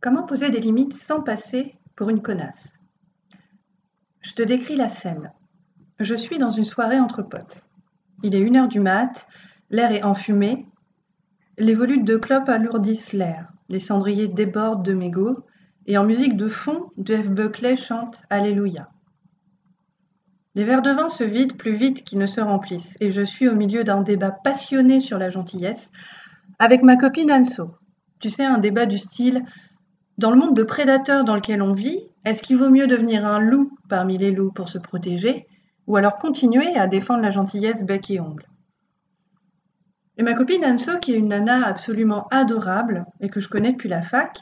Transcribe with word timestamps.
Comment 0.00 0.22
poser 0.22 0.48
des 0.48 0.60
limites 0.60 0.94
sans 0.94 1.20
passer 1.20 1.74
pour 1.94 2.08
une 2.08 2.22
connasse? 2.22 2.78
Je 4.22 4.32
te 4.32 4.42
décris 4.42 4.76
la 4.76 4.88
scène. 4.88 5.30
Je 5.98 6.14
suis 6.14 6.38
dans 6.38 6.48
une 6.48 6.64
soirée 6.64 6.98
entre 6.98 7.20
potes. 7.20 7.66
Il 8.22 8.34
est 8.34 8.40
une 8.40 8.56
heure 8.56 8.68
du 8.68 8.80
mat, 8.80 9.28
l'air 9.68 9.92
est 9.92 10.02
enfumé, 10.02 10.66
les 11.58 11.74
volutes 11.74 12.06
de 12.06 12.16
clopes 12.16 12.48
alourdissent 12.48 13.12
l'air, 13.12 13.52
les 13.68 13.78
cendriers 13.80 14.28
débordent 14.28 14.82
de 14.82 14.94
mégots, 14.94 15.44
et 15.86 15.98
en 15.98 16.04
musique 16.04 16.38
de 16.38 16.48
fond, 16.48 16.90
Jeff 17.04 17.28
Buckley 17.28 17.76
chante 17.76 18.22
Alléluia. 18.30 18.88
Les 20.54 20.64
verres 20.64 20.82
de 20.82 20.92
vin 20.92 21.10
se 21.10 21.24
vident 21.24 21.56
plus 21.56 21.74
vite 21.74 22.04
qu'ils 22.04 22.18
ne 22.18 22.26
se 22.26 22.40
remplissent, 22.40 22.96
et 23.00 23.10
je 23.10 23.20
suis 23.20 23.48
au 23.48 23.54
milieu 23.54 23.84
d'un 23.84 24.00
débat 24.00 24.30
passionné 24.30 24.98
sur 24.98 25.18
la 25.18 25.28
gentillesse 25.28 25.90
avec 26.58 26.82
ma 26.82 26.96
copine 26.96 27.30
Anso. 27.30 27.74
Tu 28.18 28.30
sais, 28.30 28.44
un 28.44 28.58
débat 28.58 28.86
du 28.86 28.98
style 28.98 29.44
Dans 30.20 30.30
le 30.30 30.36
monde 30.36 30.54
de 30.54 30.64
prédateurs 30.64 31.24
dans 31.24 31.34
lequel 31.34 31.62
on 31.62 31.72
vit, 31.72 31.98
est-ce 32.26 32.42
qu'il 32.42 32.58
vaut 32.58 32.68
mieux 32.68 32.86
devenir 32.86 33.24
un 33.24 33.40
loup 33.40 33.78
parmi 33.88 34.18
les 34.18 34.32
loups 34.32 34.52
pour 34.52 34.68
se 34.68 34.76
protéger, 34.76 35.46
ou 35.86 35.96
alors 35.96 36.18
continuer 36.18 36.76
à 36.76 36.86
défendre 36.88 37.22
la 37.22 37.30
gentillesse 37.30 37.84
bec 37.84 38.10
et 38.10 38.20
ongle? 38.20 38.46
Et 40.18 40.22
ma 40.22 40.34
copine 40.34 40.62
Anso, 40.62 40.98
qui 40.98 41.14
est 41.14 41.18
une 41.18 41.28
nana 41.28 41.66
absolument 41.66 42.28
adorable 42.28 43.06
et 43.20 43.30
que 43.30 43.40
je 43.40 43.48
connais 43.48 43.72
depuis 43.72 43.88
la 43.88 44.02
fac, 44.02 44.40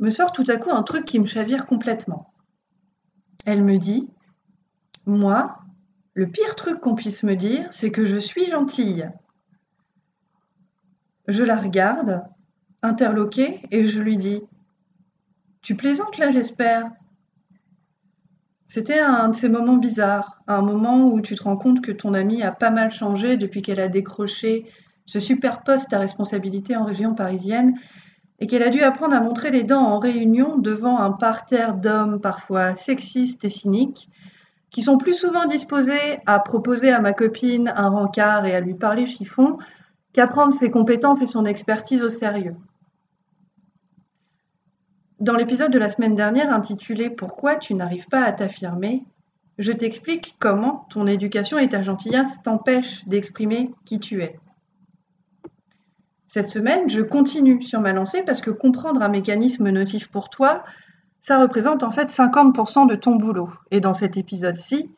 me 0.00 0.10
sort 0.10 0.32
tout 0.32 0.42
à 0.48 0.56
coup 0.56 0.72
un 0.72 0.82
truc 0.82 1.04
qui 1.04 1.20
me 1.20 1.26
chavire 1.26 1.66
complètement. 1.66 2.32
Elle 3.46 3.62
me 3.62 3.78
dit 3.78 4.08
moi, 5.06 5.60
le 6.14 6.26
pire 6.26 6.56
truc 6.56 6.80
qu'on 6.80 6.96
puisse 6.96 7.22
me 7.22 7.36
dire, 7.36 7.68
c'est 7.70 7.92
que 7.92 8.06
je 8.06 8.16
suis 8.16 8.50
gentille. 8.50 9.08
Je 11.28 11.44
la 11.44 11.58
regarde, 11.58 12.24
interloquée, 12.82 13.60
et 13.70 13.84
je 13.86 14.00
lui 14.00 14.16
dis 14.18 14.42
Tu 15.62 15.76
plaisantes 15.76 16.18
là, 16.18 16.32
j'espère 16.32 16.90
C'était 18.66 18.98
un 18.98 19.28
de 19.28 19.36
ces 19.36 19.48
moments 19.48 19.76
bizarres, 19.76 20.42
un 20.48 20.60
moment 20.60 21.04
où 21.04 21.20
tu 21.20 21.36
te 21.36 21.44
rends 21.44 21.56
compte 21.56 21.82
que 21.82 21.92
ton 21.92 22.14
amie 22.14 22.42
a 22.42 22.50
pas 22.50 22.70
mal 22.70 22.90
changé 22.90 23.36
depuis 23.36 23.62
qu'elle 23.62 23.78
a 23.78 23.86
décroché 23.86 24.66
ce 25.06 25.20
super 25.20 25.62
poste 25.62 25.92
à 25.92 26.00
responsabilité 26.00 26.74
en 26.74 26.84
région 26.84 27.14
parisienne 27.14 27.78
et 28.40 28.48
qu'elle 28.48 28.64
a 28.64 28.70
dû 28.70 28.80
apprendre 28.80 29.14
à 29.14 29.20
montrer 29.20 29.52
les 29.52 29.62
dents 29.62 29.84
en 29.84 30.00
réunion 30.00 30.58
devant 30.58 30.98
un 30.98 31.12
parterre 31.12 31.74
d'hommes 31.74 32.20
parfois 32.20 32.74
sexistes 32.74 33.44
et 33.44 33.50
cyniques 33.50 34.08
qui 34.70 34.82
sont 34.82 34.98
plus 34.98 35.14
souvent 35.14 35.44
disposés 35.44 36.18
à 36.26 36.40
proposer 36.40 36.90
à 36.90 37.00
ma 37.00 37.12
copine 37.12 37.72
un 37.76 37.88
rencard 37.88 38.46
et 38.46 38.54
à 38.56 38.60
lui 38.60 38.74
parler 38.74 39.06
chiffon 39.06 39.58
qu'à 40.12 40.26
prendre 40.26 40.52
ses 40.52 40.72
compétences 40.72 41.22
et 41.22 41.26
son 41.26 41.44
expertise 41.44 42.02
au 42.02 42.10
sérieux. 42.10 42.56
Dans 45.22 45.36
l'épisode 45.36 45.70
de 45.70 45.78
la 45.78 45.88
semaine 45.88 46.16
dernière 46.16 46.52
intitulé 46.52 47.08
Pourquoi 47.08 47.54
tu 47.54 47.74
n'arrives 47.74 48.08
pas 48.08 48.24
à 48.24 48.32
t'affirmer, 48.32 49.04
je 49.56 49.70
t'explique 49.70 50.34
comment 50.40 50.88
ton 50.90 51.06
éducation 51.06 51.58
et 51.58 51.68
ta 51.68 51.80
gentillesse 51.80 52.38
t'empêchent 52.42 53.06
d'exprimer 53.06 53.72
qui 53.84 54.00
tu 54.00 54.20
es. 54.20 54.40
Cette 56.26 56.48
semaine, 56.48 56.90
je 56.90 57.02
continue 57.02 57.62
sur 57.62 57.80
ma 57.80 57.92
lancée 57.92 58.24
parce 58.24 58.40
que 58.40 58.50
comprendre 58.50 59.00
un 59.00 59.08
mécanisme 59.08 59.70
notif 59.70 60.08
pour 60.08 60.28
toi, 60.28 60.64
ça 61.20 61.38
représente 61.38 61.84
en 61.84 61.92
fait 61.92 62.08
50% 62.08 62.88
de 62.88 62.96
ton 62.96 63.14
boulot. 63.14 63.52
Et 63.70 63.78
dans 63.78 63.94
cet 63.94 64.16
épisode-ci, 64.16 64.90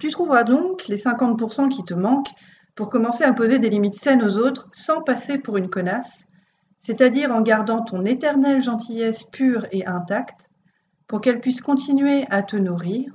tu 0.00 0.10
trouveras 0.10 0.42
donc 0.42 0.88
les 0.88 0.98
50% 0.98 1.68
qui 1.68 1.84
te 1.84 1.94
manquent 1.94 2.34
pour 2.74 2.90
commencer 2.90 3.22
à 3.22 3.32
poser 3.32 3.60
des 3.60 3.70
limites 3.70 3.94
saines 3.94 4.24
aux 4.24 4.38
autres 4.38 4.68
sans 4.72 5.02
passer 5.02 5.38
pour 5.38 5.56
une 5.56 5.70
connasse, 5.70 6.27
c'est-à-dire 6.78 7.32
en 7.32 7.40
gardant 7.40 7.82
ton 7.82 8.04
éternelle 8.04 8.62
gentillesse 8.62 9.24
pure 9.24 9.66
et 9.72 9.86
intacte 9.86 10.50
pour 11.06 11.20
qu'elle 11.20 11.40
puisse 11.40 11.60
continuer 11.60 12.26
à 12.30 12.42
te 12.42 12.56
nourrir, 12.56 13.14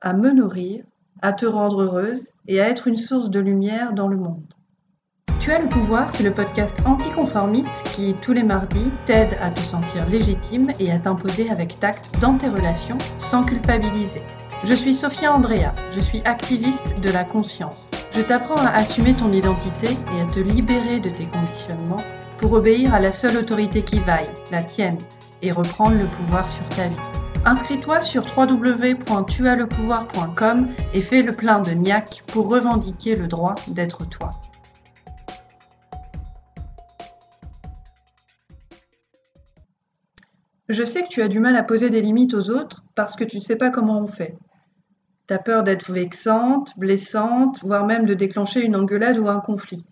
à 0.00 0.14
me 0.14 0.30
nourrir, 0.30 0.84
à 1.20 1.32
te 1.32 1.46
rendre 1.46 1.82
heureuse 1.82 2.32
et 2.48 2.60
à 2.60 2.68
être 2.68 2.88
une 2.88 2.96
source 2.96 3.30
de 3.30 3.40
lumière 3.40 3.92
dans 3.92 4.08
le 4.08 4.16
monde. 4.16 4.54
Tu 5.38 5.50
as 5.50 5.60
le 5.60 5.68
pouvoir, 5.68 6.14
c'est 6.14 6.22
le 6.22 6.32
podcast 6.32 6.76
anticonformiste 6.86 7.82
qui, 7.94 8.14
tous 8.22 8.32
les 8.32 8.44
mardis, 8.44 8.90
t'aide 9.06 9.36
à 9.40 9.50
te 9.50 9.60
sentir 9.60 10.08
légitime 10.08 10.72
et 10.78 10.92
à 10.92 10.98
t'imposer 10.98 11.50
avec 11.50 11.80
tact 11.80 12.12
dans 12.20 12.38
tes 12.38 12.48
relations 12.48 12.98
sans 13.18 13.44
culpabiliser. 13.44 14.22
Je 14.64 14.72
suis 14.72 14.94
Sophia 14.94 15.32
Andrea, 15.32 15.74
je 15.92 15.98
suis 15.98 16.22
activiste 16.24 17.00
de 17.00 17.10
la 17.10 17.24
conscience. 17.24 17.88
Je 18.12 18.20
t'apprends 18.20 18.64
à 18.64 18.68
assumer 18.68 19.14
ton 19.14 19.32
identité 19.32 19.88
et 19.88 20.20
à 20.20 20.32
te 20.32 20.38
libérer 20.38 21.00
de 21.00 21.10
tes 21.10 21.26
conditionnements 21.26 22.02
obéir 22.54 22.94
à 22.94 23.00
la 23.00 23.12
seule 23.12 23.36
autorité 23.36 23.82
qui 23.82 23.98
vaille, 24.00 24.30
la 24.50 24.62
tienne, 24.62 24.96
et 25.42 25.52
reprendre 25.52 25.96
le 25.96 26.06
pouvoir 26.06 26.48
sur 26.48 26.66
ta 26.70 26.88
vie. 26.88 26.96
Inscris-toi 27.44 28.00
sur 28.00 28.24
www.tuaslepouvoir.com 28.36 30.68
et 30.94 31.02
fais 31.02 31.22
le 31.22 31.32
plein 31.32 31.60
de 31.60 31.72
niac 31.72 32.22
pour 32.28 32.48
revendiquer 32.48 33.16
le 33.16 33.26
droit 33.26 33.56
d'être 33.68 34.08
toi. 34.08 34.30
Je 40.68 40.84
sais 40.84 41.02
que 41.02 41.08
tu 41.08 41.20
as 41.20 41.26
du 41.28 41.40
mal 41.40 41.56
à 41.56 41.64
poser 41.64 41.90
des 41.90 42.00
limites 42.00 42.34
aux 42.34 42.48
autres 42.48 42.84
parce 42.94 43.16
que 43.16 43.24
tu 43.24 43.38
ne 43.38 43.42
sais 43.42 43.56
pas 43.56 43.70
comment 43.70 44.00
on 44.00 44.06
fait. 44.06 44.36
Tu 45.26 45.34
as 45.34 45.38
peur 45.38 45.64
d'être 45.64 45.92
vexante, 45.92 46.78
blessante, 46.78 47.60
voire 47.62 47.86
même 47.86 48.06
de 48.06 48.14
déclencher 48.14 48.64
une 48.64 48.76
engueulade 48.76 49.18
ou 49.18 49.28
un 49.28 49.40
conflit. 49.40 49.84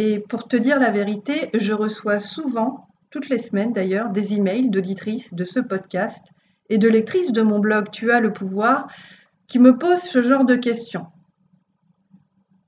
Et 0.00 0.20
pour 0.20 0.46
te 0.46 0.56
dire 0.56 0.78
la 0.78 0.92
vérité, 0.92 1.50
je 1.54 1.72
reçois 1.72 2.20
souvent, 2.20 2.86
toutes 3.10 3.28
les 3.28 3.40
semaines 3.40 3.72
d'ailleurs, 3.72 4.10
des 4.10 4.34
emails 4.34 4.70
d'auditrices 4.70 5.34
de 5.34 5.42
ce 5.42 5.58
podcast 5.58 6.24
et 6.68 6.78
de 6.78 6.86
lectrices 6.86 7.32
de 7.32 7.42
mon 7.42 7.58
blog 7.58 7.90
Tu 7.90 8.12
as 8.12 8.20
le 8.20 8.32
pouvoir 8.32 8.86
qui 9.48 9.58
me 9.58 9.76
posent 9.76 10.04
ce 10.04 10.22
genre 10.22 10.44
de 10.44 10.54
questions. 10.54 11.08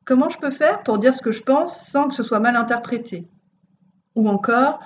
Comment 0.05 0.29
je 0.29 0.39
peux 0.39 0.51
faire 0.51 0.83
pour 0.83 0.99
dire 0.99 1.15
ce 1.15 1.23
que 1.23 1.31
je 1.31 1.45
pense 1.45 1.87
sans 1.87 2.09
que 2.09 2.17
ce 2.17 2.25
soit 2.25 2.41
mal 2.41 2.57
interprété? 2.57 3.29
Ou 4.17 4.29
encore, 4.29 4.81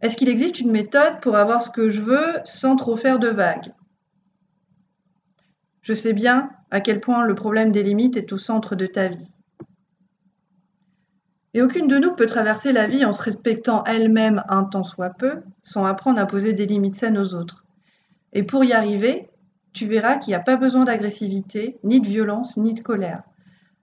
est-ce 0.00 0.16
qu'il 0.16 0.28
existe 0.28 0.60
une 0.60 0.70
méthode 0.70 1.18
pour 1.20 1.34
avoir 1.34 1.62
ce 1.62 1.70
que 1.70 1.90
je 1.90 2.02
veux 2.02 2.32
sans 2.44 2.76
trop 2.76 2.94
faire 2.94 3.18
de 3.18 3.26
vagues? 3.26 3.72
Je 5.82 5.94
sais 5.94 6.12
bien 6.12 6.50
à 6.70 6.80
quel 6.80 7.00
point 7.00 7.24
le 7.24 7.34
problème 7.34 7.72
des 7.72 7.82
limites 7.82 8.16
est 8.16 8.32
au 8.32 8.38
centre 8.38 8.76
de 8.76 8.86
ta 8.86 9.08
vie. 9.08 9.34
Et 11.58 11.62
aucune 11.62 11.88
de 11.88 11.98
nous 11.98 12.14
peut 12.14 12.26
traverser 12.26 12.72
la 12.72 12.86
vie 12.86 13.04
en 13.04 13.12
se 13.12 13.20
respectant 13.20 13.82
elle-même 13.82 14.44
un 14.48 14.62
tant 14.62 14.84
soit 14.84 15.10
peu, 15.10 15.42
sans 15.60 15.84
apprendre 15.84 16.20
à 16.20 16.26
poser 16.26 16.52
des 16.52 16.66
limites 16.66 16.94
saines 16.94 17.18
aux 17.18 17.34
autres. 17.34 17.64
Et 18.32 18.44
pour 18.44 18.62
y 18.62 18.72
arriver, 18.72 19.28
tu 19.72 19.88
verras 19.88 20.18
qu'il 20.18 20.30
n'y 20.30 20.36
a 20.36 20.40
pas 20.40 20.56
besoin 20.56 20.84
d'agressivité, 20.84 21.76
ni 21.82 22.00
de 22.00 22.06
violence, 22.06 22.56
ni 22.58 22.74
de 22.74 22.80
colère. 22.80 23.24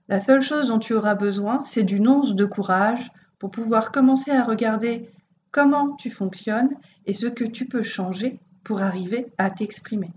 La 0.08 0.20
seule 0.20 0.40
chose 0.40 0.68
dont 0.68 0.78
tu 0.78 0.94
auras 0.94 1.16
besoin, 1.16 1.64
c'est 1.66 1.82
d'une 1.82 2.08
once 2.08 2.34
de 2.34 2.46
courage 2.46 3.12
pour 3.38 3.50
pouvoir 3.50 3.92
commencer 3.92 4.30
à 4.30 4.42
regarder 4.42 5.10
comment 5.50 5.96
tu 5.96 6.08
fonctionnes 6.08 6.70
et 7.04 7.12
ce 7.12 7.26
que 7.26 7.44
tu 7.44 7.66
peux 7.66 7.82
changer 7.82 8.40
pour 8.64 8.80
arriver 8.80 9.26
à 9.36 9.50
t'exprimer. 9.50 10.12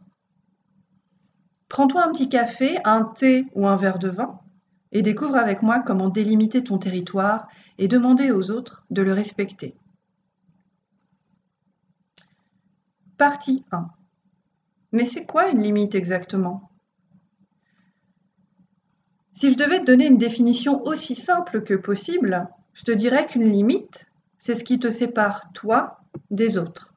Prends-toi 1.68 2.06
un 2.06 2.12
petit 2.14 2.30
café, 2.30 2.78
un 2.86 3.04
thé 3.04 3.48
ou 3.54 3.68
un 3.68 3.76
verre 3.76 4.00
de 4.00 4.08
vin 4.08 4.40
et 4.92 5.02
découvre 5.02 5.36
avec 5.36 5.62
moi 5.62 5.80
comment 5.80 6.10
délimiter 6.10 6.64
ton 6.64 6.78
territoire 6.78 7.48
et 7.78 7.88
demander 7.88 8.32
aux 8.32 8.52
autres 8.52 8.86
de 8.90 9.02
le 9.02 9.14
respecter. 9.14 9.76
Partie 13.18 13.66
1. 13.72 13.88
Mais 14.92 15.06
c'est 15.06 15.26
quoi 15.26 15.50
une 15.50 15.62
limite 15.62 15.94
exactement? 15.94 16.70
Si 19.34 19.52
je 19.52 19.58
devais 19.58 19.80
te 19.80 19.86
donner 19.86 20.08
une 20.08 20.18
définition 20.18 20.84
aussi 20.84 21.16
simple 21.16 21.64
que 21.64 21.74
possible, 21.74 22.50
je 22.74 22.84
te 22.84 22.92
dirais 22.92 23.28
qu'une 23.28 23.50
limite, 23.50 24.10
c'est 24.38 24.56
ce 24.56 24.64
qui 24.64 24.80
te 24.80 24.92
sépare, 24.92 25.52
toi, 25.54 26.02
des 26.32 26.58
autres. 26.58 26.94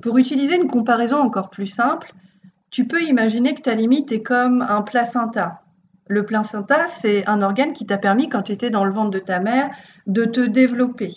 Pour 0.00 0.18
utiliser 0.18 0.56
une 0.56 0.68
comparaison 0.68 1.18
encore 1.18 1.50
plus 1.50 1.66
simple, 1.66 2.12
tu 2.70 2.86
peux 2.86 3.02
imaginer 3.02 3.54
que 3.54 3.62
ta 3.62 3.74
limite 3.74 4.12
est 4.12 4.22
comme 4.22 4.62
un 4.62 4.82
placenta. 4.82 5.59
Le 6.10 6.26
placenta, 6.26 6.88
c'est 6.88 7.24
un 7.28 7.40
organe 7.40 7.72
qui 7.72 7.86
t'a 7.86 7.96
permis, 7.96 8.28
quand 8.28 8.42
tu 8.42 8.50
étais 8.50 8.70
dans 8.70 8.84
le 8.84 8.92
ventre 8.92 9.12
de 9.12 9.20
ta 9.20 9.38
mère, 9.38 9.70
de 10.08 10.24
te 10.24 10.40
développer. 10.40 11.14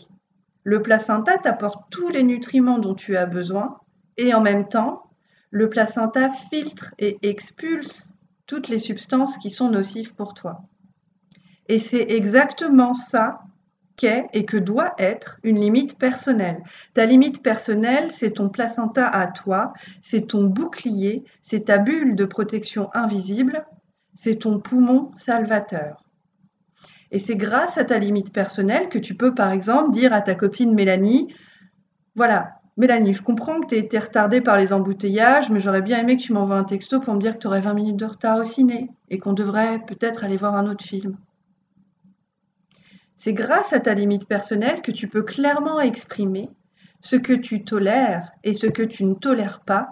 Le 0.63 0.83
placenta 0.83 1.39
t'apporte 1.39 1.89
tous 1.89 2.09
les 2.09 2.21
nutriments 2.21 2.77
dont 2.77 2.93
tu 2.93 3.17
as 3.17 3.25
besoin 3.25 3.79
et 4.17 4.35
en 4.35 4.41
même 4.41 4.67
temps, 4.67 5.01
le 5.49 5.67
placenta 5.67 6.29
filtre 6.29 6.93
et 6.99 7.17
expulse 7.23 8.13
toutes 8.45 8.67
les 8.67 8.77
substances 8.77 9.39
qui 9.39 9.49
sont 9.49 9.67
nocives 9.67 10.13
pour 10.13 10.35
toi. 10.35 10.61
Et 11.67 11.79
c'est 11.79 12.11
exactement 12.11 12.93
ça 12.93 13.41
qu'est 13.95 14.27
et 14.33 14.45
que 14.45 14.57
doit 14.57 14.93
être 14.99 15.39
une 15.41 15.59
limite 15.59 15.97
personnelle. 15.97 16.61
Ta 16.93 17.07
limite 17.07 17.41
personnelle, 17.41 18.11
c'est 18.11 18.33
ton 18.33 18.49
placenta 18.49 19.07
à 19.07 19.25
toi, 19.25 19.73
c'est 20.03 20.27
ton 20.27 20.43
bouclier, 20.43 21.23
c'est 21.41 21.65
ta 21.65 21.79
bulle 21.79 22.15
de 22.15 22.25
protection 22.25 22.91
invisible, 22.93 23.65
c'est 24.15 24.39
ton 24.39 24.59
poumon 24.59 25.11
salvateur. 25.15 26.03
Et 27.11 27.19
c'est 27.19 27.35
grâce 27.35 27.77
à 27.77 27.83
ta 27.83 27.99
limite 27.99 28.33
personnelle 28.33 28.89
que 28.89 28.97
tu 28.97 29.15
peux, 29.15 29.35
par 29.35 29.51
exemple, 29.51 29.91
dire 29.91 30.13
à 30.13 30.21
ta 30.21 30.33
copine 30.33 30.73
Mélanie, 30.73 31.33
voilà, 32.15 32.55
Mélanie, 32.75 33.13
je 33.13 33.21
comprends 33.21 33.61
que 33.61 33.67
tu 33.67 33.75
été 33.75 33.99
retardée 33.99 34.41
par 34.41 34.57
les 34.57 34.73
embouteillages, 34.73 35.51
mais 35.51 35.59
j'aurais 35.59 35.83
bien 35.83 35.99
aimé 35.99 36.17
que 36.17 36.23
tu 36.23 36.33
m'envoies 36.33 36.57
un 36.57 36.63
texto 36.63 36.99
pour 36.99 37.13
me 37.13 37.19
dire 37.19 37.35
que 37.35 37.39
tu 37.39 37.47
aurais 37.47 37.61
20 37.61 37.75
minutes 37.75 37.97
de 37.97 38.05
retard 38.05 38.39
au 38.39 38.45
ciné 38.45 38.89
et 39.09 39.19
qu'on 39.19 39.33
devrait 39.33 39.79
peut-être 39.85 40.23
aller 40.23 40.37
voir 40.37 40.55
un 40.55 40.67
autre 40.67 40.83
film. 40.83 41.17
C'est 43.15 43.33
grâce 43.33 43.73
à 43.73 43.79
ta 43.79 43.93
limite 43.93 44.27
personnelle 44.27 44.81
que 44.81 44.91
tu 44.91 45.07
peux 45.07 45.21
clairement 45.21 45.79
exprimer 45.79 46.49
ce 46.99 47.15
que 47.15 47.33
tu 47.33 47.63
tolères 47.63 48.31
et 48.43 48.55
ce 48.55 48.65
que 48.65 48.81
tu 48.81 49.05
ne 49.05 49.13
tolères 49.13 49.59
pas 49.59 49.91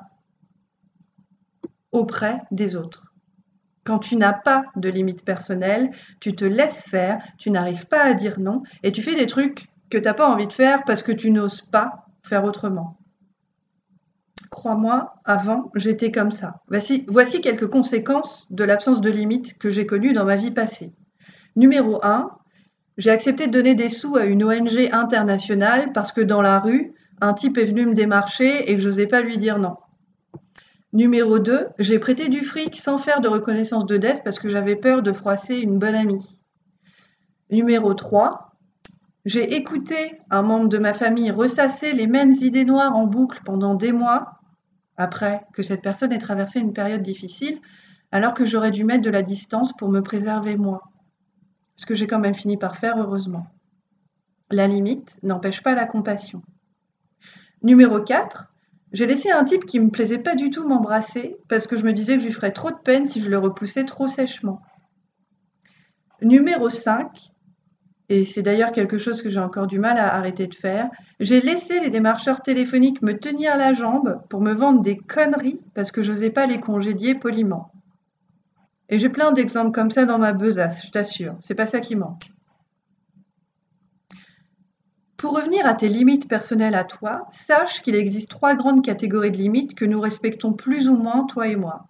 auprès 1.92 2.42
des 2.50 2.76
autres. 2.76 3.11
Quand 3.84 4.00
tu 4.00 4.16
n'as 4.16 4.34
pas 4.34 4.66
de 4.76 4.90
limite 4.90 5.26
personnelle, 5.26 5.92
tu 6.20 6.36
te 6.36 6.46
laisses 6.46 6.84
faire, 6.84 7.22
tu 7.38 7.50
n'arrives 7.50 7.88
pas 7.88 8.04
à 8.04 8.14
dire 8.14 8.40
non 8.40 8.64
et 8.84 8.92
tu 8.92 9.02
fais 9.02 9.16
des 9.16 9.28
trucs 9.28 9.68
que 9.90 9.98
tu 9.98 10.04
n'as 10.04 10.14
pas 10.14 10.30
envie 10.30 10.48
de 10.48 10.54
faire 10.54 10.84
parce 10.86 11.04
que 11.04 11.12
tu 11.12 11.32
n'oses 11.32 11.62
pas 11.62 12.06
faire 12.24 12.44
autrement. 12.44 12.98
Crois-moi, 14.52 15.16
avant, 15.24 15.72
j'étais 15.76 16.12
comme 16.12 16.32
ça. 16.32 16.62
Voici, 16.68 17.42
quelques 17.42 17.68
conséquences 17.68 18.48
de 18.50 18.64
l'absence 18.64 19.02
de 19.02 19.10
limite 19.10 19.58
que 19.58 19.70
j'ai 19.70 19.86
connue 19.86 20.14
dans 20.14 20.26
ma 20.26 20.36
vie 20.36 20.52
passée. 20.52 20.92
Numéro 21.56 22.04
1, 22.04 22.30
j'ai 22.98 23.12
accepté 23.12 23.48
de 23.48 23.52
donner 23.52 23.76
des 23.76 23.90
sous 23.90 24.18
à 24.18 24.26
une 24.26 24.44
ONG 24.44 24.90
internationale 24.92 25.92
parce 25.94 26.12
que 26.12 26.22
dans 26.22 26.42
la 26.42 26.60
rue, 26.60 26.94
un 27.22 27.34
type 27.34 27.58
est 27.58 27.66
venu 27.66 27.86
me 27.86 27.94
démarcher 27.94 28.70
et 28.70 28.76
que 28.76 28.82
je 28.82 28.90
n'osais 28.90 29.08
pas 29.08 29.22
lui 29.22 29.38
dire 29.38 29.58
non. 29.58 29.78
Numéro 30.94 31.40
2, 31.40 31.68
j'ai 31.80 32.00
prêté 32.00 32.28
du 32.28 32.44
fric 32.44 32.76
sans 32.76 32.98
faire 32.98 33.22
de 33.22 33.30
reconnaissance 33.30 33.86
de 33.86 33.96
dette 33.96 34.24
parce 34.26 34.40
que 34.40 34.50
j'avais 34.50 34.76
peur 34.76 35.02
de 35.02 35.14
froisser 35.14 35.58
une 35.58 35.80
bonne 35.80 35.96
amie. 35.96 36.42
Numéro 37.50 37.94
3, 37.94 38.52
j'ai 39.24 39.56
écouté 39.56 40.20
un 40.30 40.42
membre 40.42 40.68
de 40.68 40.78
ma 40.78 40.94
famille 40.94 41.32
ressasser 41.32 41.94
les 41.94 42.08
mêmes 42.08 42.34
idées 42.34 42.66
noires 42.66 42.94
en 42.96 43.08
boucle 43.08 43.40
pendant 43.46 43.76
des 43.76 43.94
mois, 43.94 44.42
après 44.98 45.46
que 45.54 45.64
cette 45.64 45.82
personne 45.82 46.12
ait 46.12 46.20
traversé 46.20 46.60
une 46.60 46.74
période 46.74 47.02
difficile, 47.02 47.62
alors 48.12 48.34
que 48.34 48.46
j'aurais 48.46 48.72
dû 48.72 48.84
mettre 48.84 49.04
de 49.04 49.10
la 49.10 49.22
distance 49.22 49.72
pour 49.78 49.88
me 49.88 50.02
préserver 50.02 50.58
moi. 50.58 50.92
Ce 51.78 51.86
que 51.86 51.96
j'ai 51.96 52.06
quand 52.06 52.20
même 52.20 52.36
fini 52.36 52.58
par 52.58 52.76
faire, 52.76 52.98
heureusement. 52.98 53.48
La 54.50 54.68
limite 54.68 55.20
n'empêche 55.24 55.64
pas 55.64 55.74
la 55.74 55.86
compassion. 55.86 56.42
Numéro 57.64 58.02
4, 58.02 58.51
j'ai 58.92 59.06
laissé 59.06 59.32
un 59.32 59.44
type 59.44 59.66
qui 59.66 59.80
me 59.80 59.90
plaisait 59.90 60.18
pas 60.18 60.36
du 60.36 60.50
tout 60.50 60.68
m'embrasser 60.68 61.38
parce 61.48 61.68
que 61.68 61.78
je 61.78 61.84
me 61.84 61.94
disais 61.94 62.16
que 62.16 62.22
je 62.22 62.26
lui 62.26 62.34
ferais 62.34 62.52
trop 62.52 62.72
de 62.72 62.78
peine 62.84 63.06
si 63.06 63.22
je 63.22 63.30
le 63.30 63.38
repoussais 63.38 63.86
trop 63.86 64.08
sèchement. 64.08 64.62
Numéro 66.22 66.70
5, 66.70 67.32
et 68.10 68.26
c'est 68.26 68.42
d'ailleurs 68.42 68.74
quelque 68.74 68.98
chose 68.98 69.22
que 69.22 69.30
j'ai 69.30 69.40
encore 69.40 69.68
du 69.68 69.80
mal 69.80 69.98
à 69.98 70.14
arrêter 70.14 70.46
de 70.46 70.54
faire. 70.54 70.90
J'ai 71.22 71.40
laissé 71.40 71.80
les 71.80 71.90
démarcheurs 71.90 72.42
téléphoniques 72.42 73.02
me 73.02 73.18
tenir 73.18 73.56
la 73.56 73.74
jambe 73.74 74.22
pour 74.30 74.42
me 74.42 74.54
vendre 74.54 74.82
des 74.82 74.98
conneries 74.98 75.62
parce 75.74 75.92
que 75.92 76.04
je 76.04 76.12
n'osais 76.12 76.30
pas 76.30 76.46
les 76.46 76.60
congédier 76.60 77.16
poliment. 77.16 77.72
Et 78.90 79.00
j'ai 79.00 79.08
plein 79.08 79.32
d'exemples 79.32 79.72
comme 79.72 79.90
ça 79.90 80.06
dans 80.06 80.18
ma 80.18 80.34
besace, 80.34 80.86
je 80.86 80.92
t'assure, 80.92 81.38
c'est 81.40 81.56
pas 81.56 81.68
ça 81.68 81.80
qui 81.80 81.96
manque. 81.96 82.30
Pour 85.22 85.36
revenir 85.36 85.68
à 85.68 85.76
tes 85.76 85.88
limites 85.88 86.28
personnelles 86.28 86.74
à 86.74 86.84
toi, 86.84 87.28
sache 87.30 87.84
qu'il 87.84 87.94
existe 87.94 88.28
trois 88.28 88.56
grandes 88.56 88.84
catégories 88.84 89.30
de 89.30 89.38
limites 89.38 89.76
que 89.76 89.86
nous 89.86 90.02
respectons 90.02 90.54
plus 90.54 90.90
ou 90.90 90.96
moins, 90.98 91.26
toi 91.26 91.48
et 91.48 91.56
moi. 91.56 91.90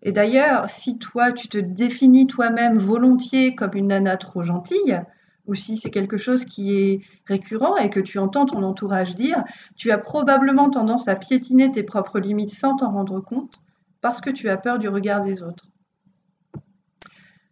Et 0.00 0.10
d'ailleurs, 0.10 0.70
si 0.70 0.98
toi, 0.98 1.32
tu 1.32 1.48
te 1.48 1.58
définis 1.58 2.26
toi-même 2.26 2.78
volontiers 2.78 3.54
comme 3.54 3.72
une 3.74 3.88
nana 3.88 4.16
trop 4.16 4.42
gentille, 4.42 5.02
ou 5.46 5.52
si 5.52 5.76
c'est 5.76 5.90
quelque 5.90 6.16
chose 6.16 6.46
qui 6.46 6.72
est 6.72 7.00
récurrent 7.26 7.76
et 7.76 7.90
que 7.90 8.00
tu 8.00 8.18
entends 8.18 8.46
ton 8.46 8.62
entourage 8.62 9.14
dire, 9.14 9.44
tu 9.76 9.90
as 9.90 9.98
probablement 9.98 10.70
tendance 10.70 11.08
à 11.08 11.16
piétiner 11.16 11.70
tes 11.70 11.82
propres 11.82 12.20
limites 12.20 12.54
sans 12.54 12.74
t'en 12.74 12.90
rendre 12.90 13.20
compte 13.20 13.60
parce 14.00 14.22
que 14.22 14.30
tu 14.30 14.48
as 14.48 14.56
peur 14.56 14.78
du 14.78 14.88
regard 14.88 15.20
des 15.20 15.42
autres. 15.42 15.68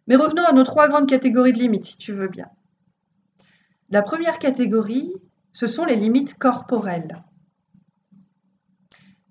Mais 0.07 0.15
revenons 0.15 0.45
à 0.45 0.51
nos 0.51 0.63
trois 0.63 0.87
grandes 0.87 1.07
catégories 1.07 1.53
de 1.53 1.59
limites, 1.59 1.85
si 1.85 1.97
tu 1.97 2.11
veux 2.11 2.27
bien. 2.27 2.47
La 3.91 4.03
première 4.03 4.37
catégorie, 4.37 5.13
ce 5.51 5.65
sont 5.65 5.83
les 5.83 5.95
limites 5.95 6.37
corporelles. 6.37 7.23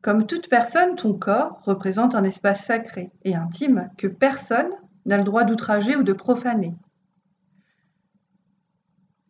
Comme 0.02 0.26
toute 0.26 0.48
personne, 0.48 0.96
ton 0.96 1.14
corps 1.14 1.60
représente 1.62 2.14
un 2.14 2.24
espace 2.24 2.64
sacré 2.64 3.10
et 3.24 3.36
intime 3.36 3.90
que 3.98 4.06
personne 4.06 4.70
n'a 5.06 5.16
le 5.16 5.24
droit 5.24 5.44
d'outrager 5.44 5.96
ou 5.96 6.02
de 6.02 6.12
profaner. 6.12 6.74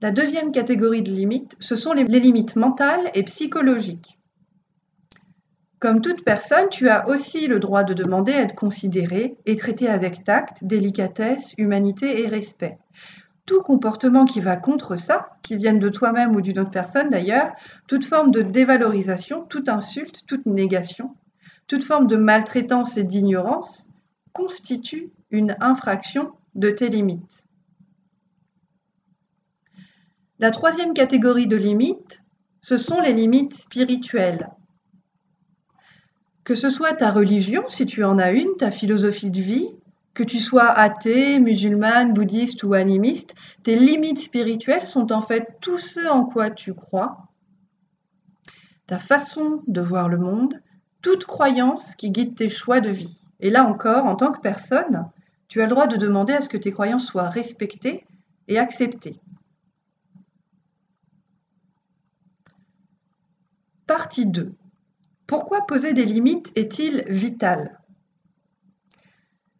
La 0.00 0.12
deuxième 0.12 0.52
catégorie 0.52 1.02
de 1.02 1.10
limites, 1.10 1.56
ce 1.58 1.76
sont 1.76 1.92
les, 1.92 2.04
limites 2.04 2.56
mentales 2.56 3.10
et 3.14 3.24
psychologiques. 3.24 4.18
Comme 5.80 6.00
toute 6.00 6.24
personne, 6.24 6.68
tu 6.70 6.88
as 6.88 7.08
aussi 7.08 7.48
le 7.48 7.58
droit 7.58 7.84
de 7.84 7.94
demander 7.94 8.32
à 8.32 8.42
être 8.42 8.54
considéré 8.54 9.36
et 9.44 9.56
traité 9.56 9.88
avec 9.88 10.24
tact, 10.24 10.64
délicatesse, 10.64 11.54
humanité 11.58 12.22
et 12.22 12.28
respect. 12.28 12.78
Tout 13.48 13.62
comportement 13.62 14.26
qui 14.26 14.40
va 14.40 14.56
contre 14.56 14.96
ça, 14.96 15.30
qui 15.42 15.56
vienne 15.56 15.78
de 15.78 15.88
toi-même 15.88 16.36
ou 16.36 16.42
d'une 16.42 16.58
autre 16.58 16.70
personne 16.70 17.08
d'ailleurs, 17.08 17.50
toute 17.86 18.04
forme 18.04 18.30
de 18.30 18.42
dévalorisation, 18.42 19.42
toute 19.46 19.70
insulte, 19.70 20.26
toute 20.26 20.44
négation, 20.44 21.16
toute 21.66 21.82
forme 21.82 22.06
de 22.08 22.16
maltraitance 22.16 22.98
et 22.98 23.04
d'ignorance 23.04 23.88
constitue 24.34 25.10
une 25.30 25.56
infraction 25.60 26.32
de 26.56 26.68
tes 26.68 26.90
limites. 26.90 27.46
La 30.38 30.50
troisième 30.50 30.92
catégorie 30.92 31.46
de 31.46 31.56
limites, 31.56 32.22
ce 32.60 32.76
sont 32.76 33.00
les 33.00 33.14
limites 33.14 33.54
spirituelles. 33.54 34.50
Que 36.44 36.54
ce 36.54 36.68
soit 36.68 36.92
ta 36.92 37.10
religion, 37.12 37.66
si 37.70 37.86
tu 37.86 38.04
en 38.04 38.18
as 38.18 38.30
une, 38.30 38.58
ta 38.58 38.70
philosophie 38.70 39.30
de 39.30 39.40
vie, 39.40 39.70
que 40.18 40.24
tu 40.24 40.40
sois 40.40 40.68
athée, 40.68 41.38
musulmane, 41.38 42.12
bouddhiste 42.12 42.64
ou 42.64 42.74
animiste, 42.74 43.36
tes 43.62 43.76
limites 43.76 44.18
spirituelles 44.18 44.84
sont 44.84 45.12
en 45.12 45.20
fait 45.20 45.58
tout 45.60 45.78
ce 45.78 46.08
en 46.08 46.24
quoi 46.24 46.50
tu 46.50 46.74
crois, 46.74 47.28
ta 48.88 48.98
façon 48.98 49.62
de 49.68 49.80
voir 49.80 50.08
le 50.08 50.18
monde, 50.18 50.60
toute 51.02 51.24
croyance 51.24 51.94
qui 51.94 52.10
guide 52.10 52.34
tes 52.34 52.48
choix 52.48 52.80
de 52.80 52.90
vie. 52.90 53.28
Et 53.38 53.48
là 53.48 53.64
encore, 53.64 54.06
en 54.06 54.16
tant 54.16 54.32
que 54.32 54.40
personne, 54.40 55.08
tu 55.46 55.60
as 55.60 55.66
le 55.66 55.70
droit 55.70 55.86
de 55.86 55.96
demander 55.96 56.32
à 56.32 56.40
ce 56.40 56.48
que 56.48 56.56
tes 56.56 56.72
croyances 56.72 57.06
soient 57.06 57.30
respectées 57.30 58.04
et 58.48 58.58
acceptées. 58.58 59.20
Partie 63.86 64.26
2. 64.26 64.52
Pourquoi 65.28 65.64
poser 65.64 65.92
des 65.92 66.04
limites 66.04 66.50
est-il 66.56 67.04
vital? 67.06 67.77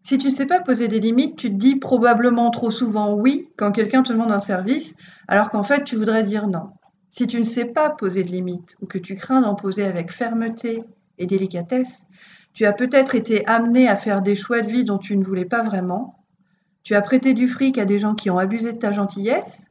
Si 0.08 0.16
tu 0.16 0.28
ne 0.28 0.32
sais 0.32 0.46
pas 0.46 0.60
poser 0.60 0.88
des 0.88 1.00
limites, 1.00 1.36
tu 1.36 1.50
te 1.50 1.54
dis 1.56 1.76
probablement 1.76 2.50
trop 2.50 2.70
souvent 2.70 3.12
oui 3.12 3.50
quand 3.58 3.72
quelqu'un 3.72 4.02
te 4.02 4.10
demande 4.10 4.32
un 4.32 4.40
service, 4.40 4.94
alors 5.26 5.50
qu'en 5.50 5.62
fait 5.62 5.84
tu 5.84 5.96
voudrais 5.96 6.22
dire 6.22 6.46
non. 6.46 6.70
Si 7.10 7.26
tu 7.26 7.38
ne 7.38 7.44
sais 7.44 7.66
pas 7.66 7.90
poser 7.90 8.24
de 8.24 8.30
limites 8.30 8.74
ou 8.80 8.86
que 8.86 8.96
tu 8.96 9.16
crains 9.16 9.42
d'en 9.42 9.54
poser 9.54 9.84
avec 9.84 10.10
fermeté 10.10 10.82
et 11.18 11.26
délicatesse, 11.26 12.06
tu 12.54 12.64
as 12.64 12.72
peut-être 12.72 13.14
été 13.16 13.46
amené 13.46 13.86
à 13.86 13.96
faire 13.96 14.22
des 14.22 14.34
choix 14.34 14.62
de 14.62 14.70
vie 14.70 14.84
dont 14.84 14.96
tu 14.96 15.14
ne 15.14 15.22
voulais 15.22 15.44
pas 15.44 15.62
vraiment. 15.62 16.24
Tu 16.84 16.94
as 16.94 17.02
prêté 17.02 17.34
du 17.34 17.46
fric 17.46 17.76
à 17.76 17.84
des 17.84 17.98
gens 17.98 18.14
qui 18.14 18.30
ont 18.30 18.38
abusé 18.38 18.72
de 18.72 18.78
ta 18.78 18.92
gentillesse 18.92 19.70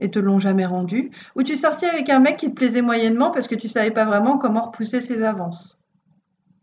et 0.00 0.10
te 0.10 0.18
l'ont 0.18 0.40
jamais 0.40 0.66
rendu, 0.66 1.12
ou 1.36 1.44
tu 1.44 1.54
sortais 1.54 1.88
avec 1.88 2.10
un 2.10 2.18
mec 2.18 2.38
qui 2.38 2.48
te 2.48 2.54
plaisait 2.56 2.82
moyennement 2.82 3.30
parce 3.30 3.46
que 3.46 3.54
tu 3.54 3.68
savais 3.68 3.92
pas 3.92 4.04
vraiment 4.04 4.36
comment 4.36 4.62
repousser 4.62 5.00
ses 5.00 5.22
avances. 5.22 5.78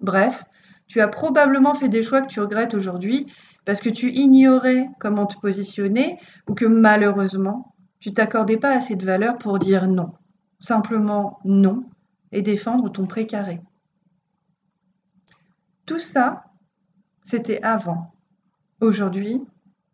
Bref, 0.01 0.43
tu 0.93 1.01
as 1.01 1.07
probablement 1.07 1.73
fait 1.73 1.89
des 1.89 2.03
choix 2.03 2.21
que 2.21 2.27
tu 2.27 2.39
regrettes 2.39 2.75
aujourd'hui 2.75 3.25
parce 3.65 3.81
que 3.81 3.89
tu 3.89 4.11
ignorais 4.11 4.87
comment 4.99 5.25
te 5.25 5.39
positionner 5.39 6.19
ou 6.47 6.53
que 6.53 6.65
malheureusement, 6.65 7.73
tu 7.99 8.13
t'accordais 8.13 8.57
pas 8.57 8.75
assez 8.75 8.95
de 8.95 9.03
valeur 9.03 9.39
pour 9.39 9.57
dire 9.57 9.87
non. 9.87 10.11
Simplement 10.59 11.39
non 11.45 11.85
et 12.31 12.43
défendre 12.43 12.91
ton 12.91 13.07
précaré. 13.07 13.59
Tout 15.87 15.97
ça, 15.97 16.43
c'était 17.23 17.63
avant. 17.63 18.13
Aujourd'hui, 18.79 19.41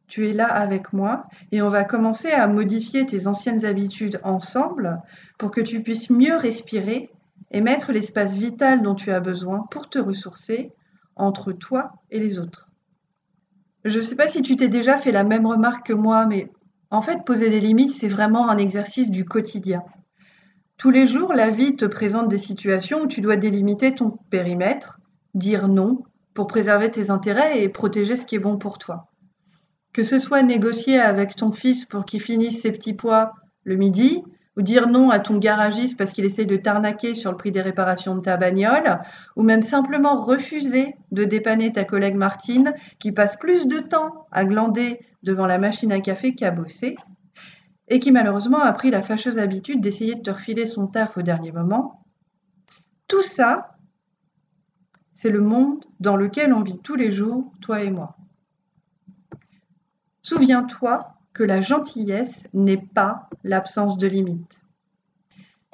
tu 0.08 0.28
es 0.28 0.34
là 0.34 0.48
avec 0.48 0.92
moi 0.92 1.28
et 1.54 1.62
on 1.62 1.70
va 1.70 1.86
commencer 1.86 2.30
à 2.30 2.46
modifier 2.48 3.06
tes 3.06 3.26
anciennes 3.26 3.64
habitudes 3.64 4.20
ensemble 4.26 5.02
pour 5.38 5.52
que 5.52 5.62
tu 5.62 5.82
puisses 5.82 6.10
mieux 6.10 6.36
respirer 6.36 7.10
et 7.52 7.62
mettre 7.62 7.94
l'espace 7.94 8.34
vital 8.34 8.82
dont 8.82 8.96
tu 8.96 9.12
as 9.12 9.22
besoin 9.22 9.60
pour 9.72 9.90
te 9.90 9.98
ressourcer 9.98 10.74
entre 11.20 11.52
toi 11.52 11.92
et 12.10 12.20
les 12.20 12.40
autres. 12.40 12.70
Je 13.86 14.00
ne 14.00 14.04
sais 14.04 14.16
pas 14.16 14.28
si 14.28 14.42
tu 14.42 14.56
t'es 14.56 14.68
déjà 14.68 14.98
fait 14.98 15.12
la 15.12 15.24
même 15.24 15.46
remarque 15.46 15.88
que 15.88 15.94
moi, 15.94 16.26
mais 16.26 16.52
en 16.92 17.02
fait, 17.02 17.24
poser 17.24 17.50
des 17.50 17.60
limites, 17.60 17.94
c'est 17.94 18.08
vraiment 18.08 18.50
un 18.50 18.58
exercice 18.58 19.12
du 19.12 19.26
quotidien. 19.26 19.84
Tous 20.78 20.92
les 20.92 21.08
jours, 21.08 21.34
la 21.34 21.50
vie 21.50 21.76
te 21.76 21.86
présente 21.86 22.30
des 22.30 22.38
situations 22.38 23.02
où 23.02 23.08
tu 23.08 23.22
dois 23.22 23.36
délimiter 23.36 23.94
ton 23.94 24.12
périmètre, 24.30 25.00
dire 25.34 25.68
non 25.68 26.04
pour 26.34 26.48
préserver 26.48 26.90
tes 26.90 27.10
intérêts 27.10 27.62
et 27.62 27.70
protéger 27.70 28.16
ce 28.16 28.26
qui 28.26 28.36
est 28.36 28.40
bon 28.40 28.58
pour 28.58 28.78
toi. 28.78 29.08
Que 29.94 30.04
ce 30.04 30.20
soit 30.20 30.42
négocier 30.42 31.00
avec 31.00 31.36
ton 31.36 31.52
fils 31.52 31.86
pour 31.86 32.06
qu'il 32.06 32.22
finisse 32.22 32.62
ses 32.62 32.72
petits 32.72 32.94
pois 32.94 33.34
le 33.64 33.76
midi, 33.76 34.24
ou 34.60 34.62
dire 34.62 34.90
non 34.90 35.10
à 35.10 35.20
ton 35.20 35.38
garagiste 35.38 35.98
parce 35.98 36.12
qu'il 36.12 36.26
essaye 36.26 36.46
de 36.46 36.58
t'arnaquer 36.58 37.16
sur 37.16 37.32
le 37.32 37.38
prix 37.38 37.50
des 37.50 37.62
réparations 37.62 38.14
de 38.14 38.20
ta 38.20 38.36
bagnole, 38.36 39.00
ou 39.38 39.42
même 39.42 39.62
simplement 39.62 40.22
refuser 40.22 40.96
de 41.14 41.24
dépanner 41.24 41.72
ta 41.72 41.86
collègue 41.86 42.16
Martine 42.16 42.74
qui 43.00 43.14
passe 43.14 43.38
plus 43.38 43.68
de 43.68 43.78
temps 43.78 44.28
à 44.34 44.44
glander 44.44 45.00
devant 45.24 45.46
la 45.46 45.60
machine 45.60 45.94
à 45.94 46.02
café 46.02 46.36
qu'à 46.36 46.52
bosser, 46.52 46.98
et 47.88 48.02
qui 48.02 48.12
malheureusement 48.12 48.60
a 48.60 48.74
pris 48.74 48.92
la 48.92 49.02
fâcheuse 49.02 49.40
habitude 49.40 49.80
d'essayer 49.80 50.16
de 50.16 50.22
te 50.22 50.32
refiler 50.32 50.66
son 50.66 50.88
taf 50.88 51.18
au 51.18 51.22
dernier 51.22 51.54
moment. 51.54 52.04
Tout 53.08 53.24
ça, 53.24 53.78
c'est 55.14 55.30
le 55.30 55.40
monde 55.40 55.86
dans 56.02 56.18
lequel 56.18 56.54
on 56.54 56.64
vit 56.64 56.80
tous 56.80 56.96
les 56.96 57.14
jours, 57.14 57.54
toi 57.62 57.82
et 57.82 57.92
moi. 57.92 58.18
Souviens-toi 60.22 61.14
que 61.34 61.44
la 61.44 61.62
gentillesse 61.62 62.44
n'est 62.54 62.78
pas 62.94 63.30
l'absence 63.44 63.98
de 63.98 64.08
limites. 64.08 64.66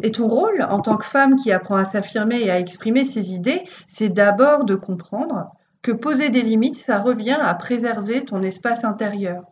Et 0.03 0.11
ton 0.11 0.27
rôle 0.27 0.61
en 0.61 0.81
tant 0.81 0.97
que 0.97 1.05
femme 1.05 1.35
qui 1.35 1.51
apprend 1.51 1.77
à 1.77 1.85
s'affirmer 1.85 2.41
et 2.41 2.51
à 2.51 2.59
exprimer 2.59 3.05
ses 3.05 3.31
idées, 3.33 3.63
c'est 3.87 4.09
d'abord 4.09 4.65
de 4.65 4.75
comprendre 4.75 5.51
que 5.81 5.91
poser 5.91 6.29
des 6.29 6.41
limites, 6.41 6.75
ça 6.75 6.99
revient 6.99 7.37
à 7.39 7.53
préserver 7.53 8.25
ton 8.25 8.41
espace 8.41 8.83
intérieur, 8.83 9.43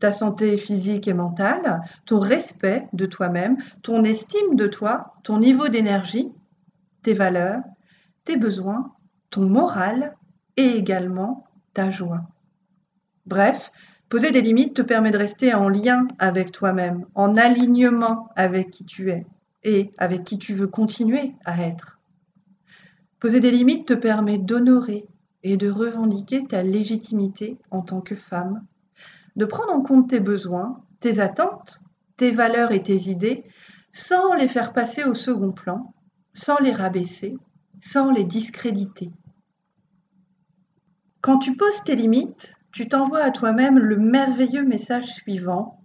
ta 0.00 0.10
santé 0.10 0.56
physique 0.56 1.06
et 1.06 1.14
mentale, 1.14 1.82
ton 2.06 2.18
respect 2.18 2.88
de 2.92 3.06
toi-même, 3.06 3.58
ton 3.82 4.02
estime 4.02 4.56
de 4.56 4.66
toi, 4.66 5.14
ton 5.22 5.38
niveau 5.38 5.68
d'énergie, 5.68 6.32
tes 7.02 7.12
valeurs, 7.12 7.60
tes 8.24 8.36
besoins, 8.36 8.92
ton 9.28 9.48
moral 9.48 10.16
et 10.56 10.76
également 10.76 11.44
ta 11.74 11.90
joie. 11.90 12.22
Bref, 13.26 13.70
Poser 14.10 14.32
des 14.32 14.42
limites 14.42 14.74
te 14.74 14.82
permet 14.82 15.12
de 15.12 15.18
rester 15.18 15.54
en 15.54 15.68
lien 15.68 16.08
avec 16.18 16.50
toi-même, 16.50 17.06
en 17.14 17.36
alignement 17.36 18.28
avec 18.34 18.70
qui 18.70 18.84
tu 18.84 19.12
es 19.12 19.24
et 19.62 19.92
avec 19.98 20.24
qui 20.24 20.36
tu 20.36 20.52
veux 20.52 20.66
continuer 20.66 21.36
à 21.44 21.62
être. 21.62 22.00
Poser 23.20 23.38
des 23.38 23.52
limites 23.52 23.86
te 23.86 23.94
permet 23.94 24.36
d'honorer 24.36 25.06
et 25.44 25.56
de 25.56 25.70
revendiquer 25.70 26.44
ta 26.44 26.64
légitimité 26.64 27.56
en 27.70 27.82
tant 27.82 28.00
que 28.00 28.16
femme, 28.16 28.66
de 29.36 29.44
prendre 29.44 29.72
en 29.72 29.80
compte 29.80 30.10
tes 30.10 30.18
besoins, 30.18 30.82
tes 30.98 31.20
attentes, 31.20 31.80
tes 32.16 32.32
valeurs 32.32 32.72
et 32.72 32.82
tes 32.82 33.08
idées, 33.08 33.44
sans 33.92 34.34
les 34.34 34.48
faire 34.48 34.72
passer 34.72 35.04
au 35.04 35.14
second 35.14 35.52
plan, 35.52 35.94
sans 36.34 36.58
les 36.58 36.72
rabaisser, 36.72 37.38
sans 37.80 38.10
les 38.10 38.24
discréditer. 38.24 39.12
Quand 41.20 41.38
tu 41.38 41.54
poses 41.54 41.84
tes 41.84 41.94
limites, 41.94 42.56
tu 42.72 42.88
t'envoies 42.88 43.22
à 43.22 43.30
toi-même 43.30 43.78
le 43.78 43.96
merveilleux 43.96 44.64
message 44.64 45.06
suivant. 45.06 45.82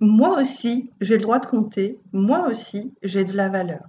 Moi 0.00 0.40
aussi, 0.40 0.92
j'ai 1.00 1.16
le 1.16 1.22
droit 1.22 1.40
de 1.40 1.46
compter. 1.46 1.98
Moi 2.12 2.48
aussi, 2.48 2.94
j'ai 3.02 3.24
de 3.24 3.34
la 3.34 3.48
valeur. 3.48 3.88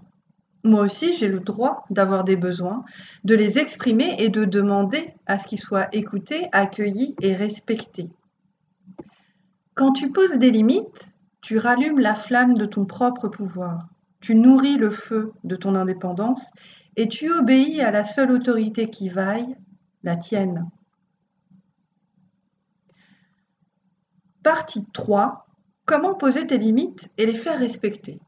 Moi 0.63 0.82
aussi, 0.82 1.16
j'ai 1.16 1.30
le 1.30 1.39
droit 1.39 1.86
d'avoir 1.89 2.24
des 2.24 2.36
besoins, 2.36 2.84
de 3.24 3.36
les 3.36 3.60
exprimer 3.60 4.16
et 4.18 4.30
de 4.30 4.44
demander 4.44 5.13
à 5.25 5.38
ce 5.38 5.48
qu'ils 5.48 5.60
soient 5.60 5.88
écoutés, 5.94 6.50
accueillis 6.51 7.16
et 7.22 7.34
respectés. 7.34 8.10
Quand 9.75 9.94
tu 9.94 10.12
poses 10.12 10.38
des 10.38 10.51
limites, 10.51 11.13
tu 11.42 11.58
rallumes 11.58 12.00
la 12.00 12.16
flamme 12.16 12.56
de 12.56 12.66
ton 12.66 12.86
propre 12.86 13.30
pouvoir. 13.30 13.88
Tu 14.20 14.36
nourris 14.36 14.75
le 14.75 14.89
feu 14.89 15.32
de 15.46 15.56
ton 15.56 15.75
indépendance 15.75 16.51
et 16.98 17.08
tu 17.08 17.32
obéis 17.32 17.80
à 17.80 17.92
la 17.92 18.04
seule 18.04 18.32
autorité 18.32 18.89
qui 18.89 19.08
vaille, 19.08 19.56
la 20.04 20.18
tienne. 20.18 20.70
Partie 24.43 24.86
3. 24.93 25.46
Comment 25.86 26.13
poser 26.13 26.48
tes 26.48 26.58
limites 26.58 27.10
et 27.17 27.25
les 27.25 27.36
faire 27.36 27.60
respecter. 27.60 28.19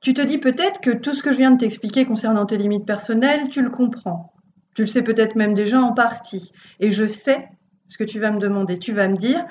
Tu 0.00 0.12
te 0.12 0.20
dis 0.20 0.36
peut-être 0.36 0.80
que 0.80 0.90
tout 0.90 1.14
ce 1.14 1.22
que 1.22 1.32
je 1.32 1.38
viens 1.38 1.52
de 1.52 1.58
t'expliquer 1.58 2.04
concernant 2.04 2.44
tes 2.44 2.58
limites 2.58 2.84
personnelles, 2.84 3.48
tu 3.48 3.62
le 3.62 3.70
comprends. 3.70 4.34
Tu 4.74 4.82
le 4.82 4.86
sais 4.86 5.02
peut-être 5.02 5.36
même 5.36 5.54
déjà 5.54 5.80
en 5.80 5.92
partie. 5.92 6.52
Et 6.80 6.90
je 6.90 7.06
sais 7.06 7.48
ce 7.86 7.96
que 7.96 8.04
tu 8.04 8.20
vas 8.20 8.30
me 8.30 8.38
demander. 8.38 8.78
Tu 8.78 8.92
vas 8.92 9.08
me 9.08 9.16
dire, 9.16 9.46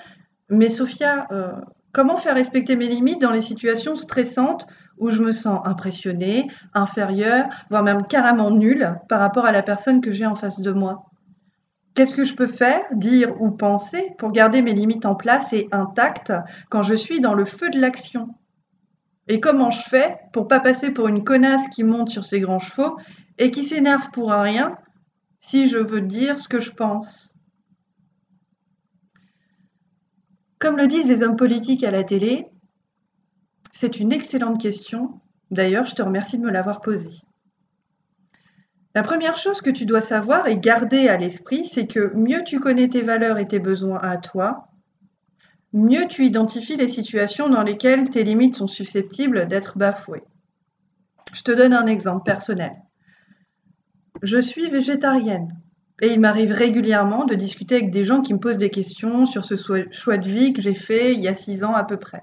mais 0.50 0.70
Sophia, 0.70 1.27
euh, 1.32 1.53
comment 1.92 2.18
faire 2.18 2.36
respecter 2.36 2.75
mes 2.75 2.88
limites 2.88 3.22
dans 3.22 3.32
les 3.32 3.42
situations 3.42 3.96
stressantes 3.96 4.68
où 5.00 5.10
je 5.10 5.24
me 5.24 5.32
sens 5.32 5.62
impressionnée, 5.65 6.48
inférieure, 6.75 7.48
voire 7.70 7.82
même 7.82 8.03
carrément 8.03 8.51
nulle 8.51 9.00
par 9.10 9.20
rapport 9.20 9.46
à 9.46 9.51
la 9.51 9.63
personne 9.63 10.01
que 10.01 10.12
j'ai 10.12 10.27
en 10.27 10.36
face 10.36 10.60
de 10.60 10.72
moi? 10.72 11.06
Qu'est-ce 11.94 12.16
que 12.16 12.26
je 12.26 12.34
peux 12.34 12.48
faire, 12.48 12.84
dire 12.94 13.40
ou 13.42 13.52
penser 13.52 14.14
pour 14.18 14.32
garder 14.32 14.62
mes 14.62 14.74
limites 14.74 15.06
en 15.06 15.16
place 15.16 15.54
et 15.54 15.68
intactes 15.72 16.34
quand 16.70 16.82
je 16.82 16.96
suis 16.96 17.20
dans 17.20 17.36
le 17.36 17.46
feu 17.46 17.70
de 17.70 17.80
l'action? 17.80 18.30
Et 19.28 19.40
comment 19.40 19.70
je 19.70 19.82
fais 19.82 20.18
pour 20.34 20.48
pas 20.48 20.60
passer 20.60 20.92
pour 20.92 21.08
une 21.08 21.24
connasse 21.24 21.68
qui 21.70 21.84
monte 21.84 22.10
sur 22.10 22.26
ses 22.26 22.40
grands 22.40 22.60
chevaux 22.60 22.98
et 23.38 23.52
qui 23.52 23.64
s'énerve 23.64 24.10
pour 24.12 24.32
rien 24.32 24.78
si 25.40 25.70
je 25.70 25.78
veux 25.78 26.02
dire 26.02 26.38
ce 26.38 26.48
que 26.48 26.60
je 26.60 26.72
pense? 26.72 27.34
Comme 30.58 30.78
le 30.78 30.88
disent 30.88 31.10
les 31.10 31.22
hommes 31.22 31.36
politiques 31.36 31.84
à 31.84 31.92
la 31.92 32.04
télé, 32.04 32.48
c'est 33.72 34.00
une 34.00 34.14
excellente 34.14 34.62
question. 34.62 35.20
D'ailleurs, 35.52 35.86
je 35.86 35.94
te 35.94 36.02
remercie 36.02 36.38
de 36.38 36.44
me 36.44 36.52
l'avoir 36.52 36.82
posée. 36.82 37.22
La 38.96 39.02
première 39.02 39.38
chose 39.38 39.62
que 39.62 39.72
tu 39.72 39.86
dois 39.86 40.02
savoir 40.02 40.48
et 40.48 40.58
garder 40.58 41.08
à 41.08 41.18
l'esprit, 41.18 41.68
c'est 41.68 41.88
que 41.88 42.14
mieux 42.16 42.44
tu 42.44 42.60
connais 42.60 42.90
tes 42.90 43.02
valeurs 43.02 43.40
et 43.40 43.48
tes 43.48 43.60
besoins 43.60 44.00
à 44.00 44.18
toi, 44.18 44.68
mieux 45.74 46.08
tu 46.08 46.26
identifies 46.26 46.78
les 46.78 46.88
situations 46.88 47.50
dans 47.50 47.64
lesquelles 47.64 48.10
tes 48.10 48.24
limites 48.24 48.56
sont 48.56 48.68
susceptibles 48.68 49.48
d'être 49.48 49.80
bafouées. 49.80 50.24
Je 51.34 51.42
te 51.42 51.52
donne 51.52 51.74
un 51.74 51.88
exemple 51.88 52.24
personnel. 52.24 52.74
Je 54.22 54.38
suis 54.38 54.70
végétarienne 54.70 55.50
et 56.02 56.14
il 56.14 56.20
m'arrive 56.20 56.52
régulièrement 56.52 57.26
de 57.26 57.34
discuter 57.34 57.76
avec 57.76 57.92
des 57.92 58.04
gens 58.04 58.22
qui 58.22 58.34
me 58.36 58.40
posent 58.40 58.60
des 58.60 58.70
questions 58.70 59.26
sur 59.26 59.44
ce 59.44 59.56
choix 59.92 60.18
de 60.18 60.30
vie 60.30 60.54
que 60.54 60.62
j'ai 60.62 60.76
fait 60.76 61.14
il 61.14 61.22
y 61.22 61.28
a 61.28 61.34
six 61.34 61.64
ans 61.64 61.74
à 61.74 61.84
peu 61.84 61.98
près. 61.98 62.22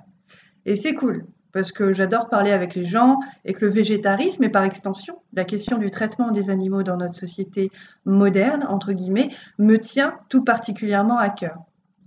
Et 0.66 0.76
c'est 0.76 0.94
cool 0.94 1.26
parce 1.52 1.72
que 1.72 1.92
j'adore 1.92 2.28
parler 2.28 2.52
avec 2.52 2.74
les 2.74 2.84
gens 2.84 3.18
et 3.44 3.52
que 3.52 3.64
le 3.64 3.70
végétarisme 3.70 4.44
et 4.44 4.48
par 4.48 4.64
extension 4.64 5.16
la 5.32 5.44
question 5.44 5.78
du 5.78 5.90
traitement 5.90 6.30
des 6.30 6.50
animaux 6.50 6.82
dans 6.82 6.96
notre 6.96 7.14
société 7.14 7.70
moderne, 8.04 8.64
entre 8.68 8.92
guillemets, 8.92 9.30
me 9.58 9.78
tient 9.78 10.14
tout 10.28 10.44
particulièrement 10.44 11.18
à 11.18 11.30
cœur. 11.30 11.58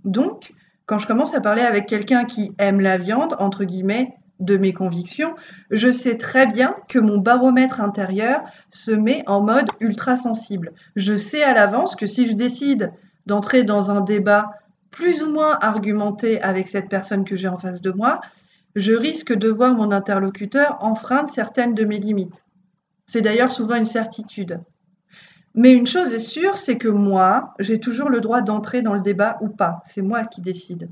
Donc, 0.04 0.52
quand 0.86 0.98
je 0.98 1.06
commence 1.06 1.34
à 1.34 1.40
parler 1.40 1.62
avec 1.62 1.86
quelqu'un 1.86 2.24
qui 2.24 2.52
aime 2.58 2.80
la 2.80 2.98
viande, 2.98 3.36
entre 3.38 3.64
guillemets, 3.64 4.14
de 4.40 4.56
mes 4.56 4.72
convictions, 4.72 5.34
je 5.70 5.90
sais 5.90 6.16
très 6.16 6.46
bien 6.46 6.74
que 6.88 6.98
mon 6.98 7.18
baromètre 7.18 7.80
intérieur 7.80 8.42
se 8.68 8.90
met 8.90 9.22
en 9.26 9.40
mode 9.40 9.68
ultra 9.80 10.16
sensible. 10.16 10.72
Je 10.96 11.14
sais 11.14 11.42
à 11.42 11.54
l'avance 11.54 11.94
que 11.94 12.06
si 12.06 12.26
je 12.26 12.34
décide 12.34 12.92
d'entrer 13.26 13.62
dans 13.62 13.90
un 13.90 14.00
débat 14.00 14.50
plus 14.90 15.22
ou 15.22 15.32
moins 15.32 15.58
argumenté 15.60 16.42
avec 16.42 16.68
cette 16.68 16.88
personne 16.88 17.24
que 17.24 17.36
j'ai 17.36 17.48
en 17.48 17.56
face 17.56 17.80
de 17.80 17.90
moi, 17.90 18.20
je 18.74 18.92
risque 18.92 19.32
de 19.32 19.48
voir 19.48 19.74
mon 19.74 19.90
interlocuteur 19.90 20.78
enfreindre 20.80 21.30
certaines 21.30 21.74
de 21.74 21.84
mes 21.84 21.98
limites. 21.98 22.44
C'est 23.06 23.20
d'ailleurs 23.20 23.52
souvent 23.52 23.76
une 23.76 23.86
certitude. 23.86 24.60
Mais 25.54 25.72
une 25.72 25.86
chose 25.86 26.12
est 26.12 26.18
sûre, 26.18 26.58
c'est 26.58 26.78
que 26.78 26.88
moi, 26.88 27.54
j'ai 27.60 27.78
toujours 27.78 28.08
le 28.08 28.20
droit 28.20 28.40
d'entrer 28.40 28.82
dans 28.82 28.94
le 28.94 29.00
débat 29.00 29.38
ou 29.40 29.48
pas. 29.48 29.82
C'est 29.84 30.02
moi 30.02 30.24
qui 30.24 30.40
décide. 30.40 30.88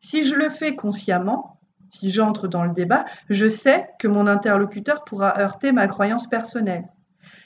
Si 0.00 0.24
je 0.24 0.34
le 0.34 0.50
fais 0.50 0.74
consciemment, 0.74 1.60
si 1.90 2.10
j'entre 2.10 2.48
dans 2.48 2.64
le 2.64 2.74
débat, 2.74 3.04
je 3.30 3.46
sais 3.46 3.88
que 4.00 4.08
mon 4.08 4.26
interlocuteur 4.26 5.04
pourra 5.04 5.38
heurter 5.38 5.70
ma 5.70 5.86
croyance 5.86 6.26
personnelle. 6.26 6.88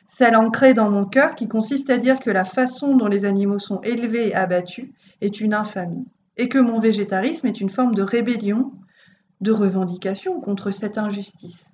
Celle 0.09 0.37
ancrée 0.37 0.73
dans 0.73 0.91
mon 0.91 1.05
cœur 1.05 1.35
qui 1.35 1.49
consiste 1.49 1.91
à 1.91 1.99
dire 1.99 2.19
que 2.19 2.31
la 2.31 2.47
façon 2.47 2.97
dont 2.97 3.09
les 3.09 3.27
animaux 3.27 3.59
sont 3.59 3.83
élevés 3.83 4.29
et 4.29 4.35
abattus 4.35 4.91
est 5.21 5.41
une 5.43 5.53
infamie 5.53 6.07
et 6.39 6.49
que 6.49 6.59
mon 6.59 6.79
végétarisme 6.79 7.47
est 7.47 7.61
une 7.61 7.69
forme 7.69 7.95
de 7.95 8.03
rébellion 8.03 8.73
de 9.41 9.53
revendication 9.53 10.41
contre 10.41 10.71
cette 10.71 10.99
injustice. 10.99 11.65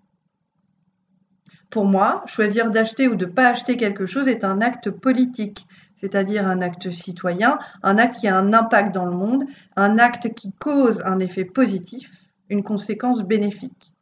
Pour 1.71 1.87
moi, 1.87 2.23
choisir 2.27 2.71
d'acheter 2.71 3.09
ou 3.09 3.17
de 3.17 3.27
ne 3.27 3.31
pas 3.31 3.49
acheter 3.49 3.77
quelque 3.77 4.07
chose 4.07 4.29
est 4.29 4.45
un 4.45 4.61
acte 4.61 4.91
politique, 4.91 5.67
c'est-à-dire 5.97 6.47
un 6.47 6.61
acte 6.61 6.91
citoyen, 6.91 7.59
un 7.83 7.99
acte 7.99 8.21
qui 8.21 8.29
a 8.29 8.37
un 8.39 8.53
impact 8.53 8.95
dans 8.95 9.07
le 9.07 9.17
monde, 9.17 9.45
un 9.75 9.99
acte 9.99 10.33
qui 10.35 10.53
cause 10.53 11.03
un 11.05 11.19
effet 11.19 11.45
positif, 11.45 12.31
une 12.49 12.63
conséquence 12.63 13.23
bénéfique. 13.23 13.93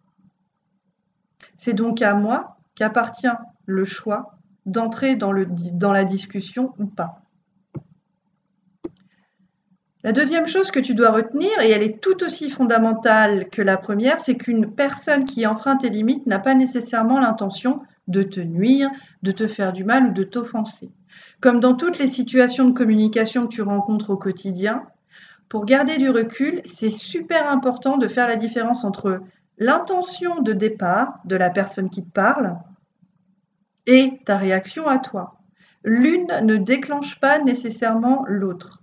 C'est 1.56 1.72
donc 1.72 2.02
à 2.02 2.14
moi 2.14 2.58
qu'appartient 2.74 3.26
le 3.64 3.84
choix 3.84 4.36
d'entrer 4.66 5.16
dans, 5.16 5.32
dans 5.72 5.92
la 5.92 6.04
discussion 6.04 6.74
ou 6.78 6.86
pas. 6.86 7.21
La 10.04 10.10
deuxième 10.10 10.48
chose 10.48 10.72
que 10.72 10.80
tu 10.80 10.94
dois 10.94 11.10
retenir, 11.10 11.50
et 11.60 11.70
elle 11.70 11.82
est 11.82 12.02
tout 12.02 12.24
aussi 12.24 12.50
fondamentale 12.50 13.48
que 13.50 13.62
la 13.62 13.76
première, 13.76 14.18
c'est 14.18 14.34
qu'une 14.34 14.74
personne 14.74 15.24
qui 15.24 15.46
enfreint 15.46 15.76
tes 15.76 15.90
limites 15.90 16.26
n'a 16.26 16.40
pas 16.40 16.54
nécessairement 16.54 17.20
l'intention 17.20 17.82
de 18.08 18.24
te 18.24 18.40
nuire, 18.40 18.90
de 19.22 19.30
te 19.30 19.46
faire 19.46 19.72
du 19.72 19.84
mal 19.84 20.08
ou 20.08 20.12
de 20.12 20.24
t'offenser. 20.24 20.90
Comme 21.40 21.60
dans 21.60 21.74
toutes 21.74 21.98
les 21.98 22.08
situations 22.08 22.68
de 22.68 22.72
communication 22.72 23.46
que 23.46 23.54
tu 23.54 23.62
rencontres 23.62 24.10
au 24.10 24.16
quotidien, 24.16 24.82
pour 25.48 25.66
garder 25.66 25.98
du 25.98 26.10
recul, 26.10 26.62
c'est 26.64 26.90
super 26.90 27.48
important 27.48 27.96
de 27.96 28.08
faire 28.08 28.26
la 28.26 28.36
différence 28.36 28.84
entre 28.84 29.20
l'intention 29.58 30.40
de 30.40 30.52
départ 30.52 31.20
de 31.26 31.36
la 31.36 31.50
personne 31.50 31.90
qui 31.90 32.04
te 32.04 32.10
parle 32.10 32.56
et 33.86 34.20
ta 34.24 34.36
réaction 34.36 34.88
à 34.88 34.98
toi. 34.98 35.38
L'une 35.84 36.26
ne 36.42 36.56
déclenche 36.56 37.20
pas 37.20 37.38
nécessairement 37.38 38.24
l'autre. 38.26 38.81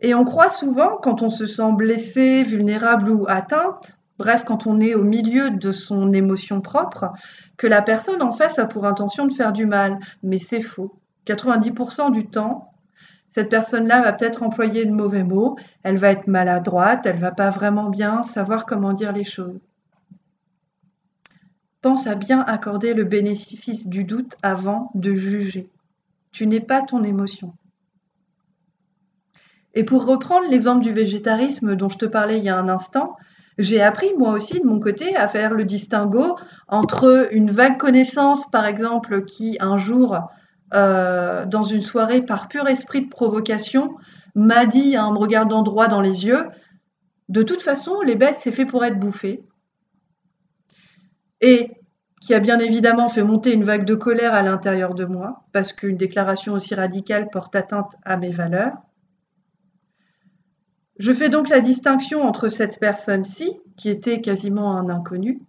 Et 0.00 0.14
on 0.14 0.24
croit 0.24 0.50
souvent, 0.50 0.96
quand 0.96 1.22
on 1.22 1.30
se 1.30 1.46
sent 1.46 1.72
blessé, 1.72 2.42
vulnérable 2.42 3.10
ou 3.10 3.24
atteinte, 3.28 3.98
bref, 4.18 4.44
quand 4.44 4.66
on 4.66 4.80
est 4.80 4.94
au 4.94 5.02
milieu 5.02 5.50
de 5.50 5.72
son 5.72 6.12
émotion 6.12 6.60
propre, 6.60 7.12
que 7.56 7.66
la 7.66 7.82
personne 7.82 8.22
en 8.22 8.32
face 8.32 8.58
a 8.58 8.66
pour 8.66 8.86
intention 8.86 9.26
de 9.26 9.32
faire 9.32 9.52
du 9.52 9.66
mal. 9.66 9.98
Mais 10.22 10.38
c'est 10.38 10.60
faux. 10.60 10.98
90% 11.26 12.12
du 12.12 12.26
temps, 12.26 12.72
cette 13.30 13.50
personne-là 13.50 14.00
va 14.00 14.12
peut-être 14.12 14.42
employer 14.42 14.86
de 14.86 14.92
mauvais 14.92 15.22
mots, 15.22 15.58
elle 15.82 15.98
va 15.98 16.10
être 16.10 16.26
maladroite, 16.26 17.04
elle 17.04 17.18
va 17.18 17.32
pas 17.32 17.50
vraiment 17.50 17.90
bien 17.90 18.22
savoir 18.22 18.64
comment 18.64 18.94
dire 18.94 19.12
les 19.12 19.24
choses. 19.24 19.60
Pense 21.82 22.06
à 22.06 22.14
bien 22.14 22.40
accorder 22.40 22.94
le 22.94 23.04
bénéfice 23.04 23.88
du 23.88 24.04
doute 24.04 24.36
avant 24.42 24.90
de 24.94 25.14
juger. 25.14 25.68
Tu 26.32 26.46
n'es 26.46 26.60
pas 26.60 26.82
ton 26.82 27.02
émotion. 27.02 27.52
Et 29.76 29.84
pour 29.84 30.06
reprendre 30.06 30.48
l'exemple 30.50 30.82
du 30.82 30.92
végétarisme 30.92 31.76
dont 31.76 31.90
je 31.90 31.98
te 31.98 32.06
parlais 32.06 32.38
il 32.38 32.44
y 32.44 32.48
a 32.48 32.58
un 32.58 32.68
instant, 32.68 33.14
j'ai 33.58 33.82
appris 33.82 34.08
moi 34.18 34.32
aussi 34.32 34.58
de 34.58 34.66
mon 34.66 34.80
côté 34.80 35.14
à 35.14 35.28
faire 35.28 35.52
le 35.52 35.64
distinguo 35.64 36.38
entre 36.66 37.28
une 37.30 37.50
vague 37.50 37.76
connaissance, 37.76 38.50
par 38.50 38.64
exemple, 38.64 39.24
qui 39.26 39.58
un 39.60 39.76
jour, 39.76 40.18
euh, 40.72 41.44
dans 41.44 41.62
une 41.62 41.82
soirée, 41.82 42.22
par 42.22 42.48
pur 42.48 42.66
esprit 42.68 43.02
de 43.02 43.10
provocation, 43.10 43.96
m'a 44.34 44.64
dit 44.64 44.96
en 44.96 45.12
me 45.12 45.18
regardant 45.18 45.62
droit 45.62 45.88
dans 45.88 46.00
les 46.00 46.24
yeux, 46.24 46.46
de 47.28 47.42
toute 47.42 47.60
façon, 47.60 48.00
les 48.00 48.14
bêtes, 48.14 48.36
c'est 48.40 48.52
fait 48.52 48.66
pour 48.66 48.82
être 48.82 48.98
bouffées. 48.98 49.44
Et 51.42 51.70
qui 52.22 52.32
a 52.32 52.40
bien 52.40 52.58
évidemment 52.60 53.08
fait 53.08 53.22
monter 53.22 53.52
une 53.52 53.64
vague 53.64 53.84
de 53.84 53.94
colère 53.94 54.32
à 54.32 54.40
l'intérieur 54.40 54.94
de 54.94 55.04
moi, 55.04 55.44
parce 55.52 55.74
qu'une 55.74 55.98
déclaration 55.98 56.54
aussi 56.54 56.74
radicale 56.74 57.28
porte 57.28 57.54
atteinte 57.54 57.94
à 58.06 58.16
mes 58.16 58.32
valeurs. 58.32 58.85
Je 60.98 61.12
fais 61.12 61.28
donc 61.28 61.48
la 61.48 61.60
distinction 61.60 62.22
entre 62.22 62.48
cette 62.48 62.80
personne-ci, 62.80 63.52
qui 63.76 63.90
était 63.90 64.20
quasiment 64.20 64.76
un 64.76 64.88
inconnu, 64.88 65.42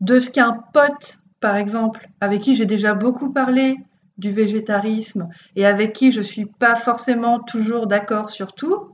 de 0.00 0.18
ce 0.18 0.30
qu'un 0.30 0.52
pote, 0.72 1.20
par 1.40 1.56
exemple, 1.56 2.08
avec 2.20 2.40
qui 2.40 2.54
j'ai 2.54 2.66
déjà 2.66 2.94
beaucoup 2.94 3.30
parlé 3.30 3.76
du 4.16 4.30
végétarisme 4.30 5.28
et 5.56 5.66
avec 5.66 5.92
qui 5.92 6.12
je 6.12 6.20
ne 6.20 6.24
suis 6.24 6.46
pas 6.46 6.76
forcément 6.76 7.40
toujours 7.40 7.86
d'accord 7.86 8.30
sur 8.30 8.52
tout, 8.52 8.92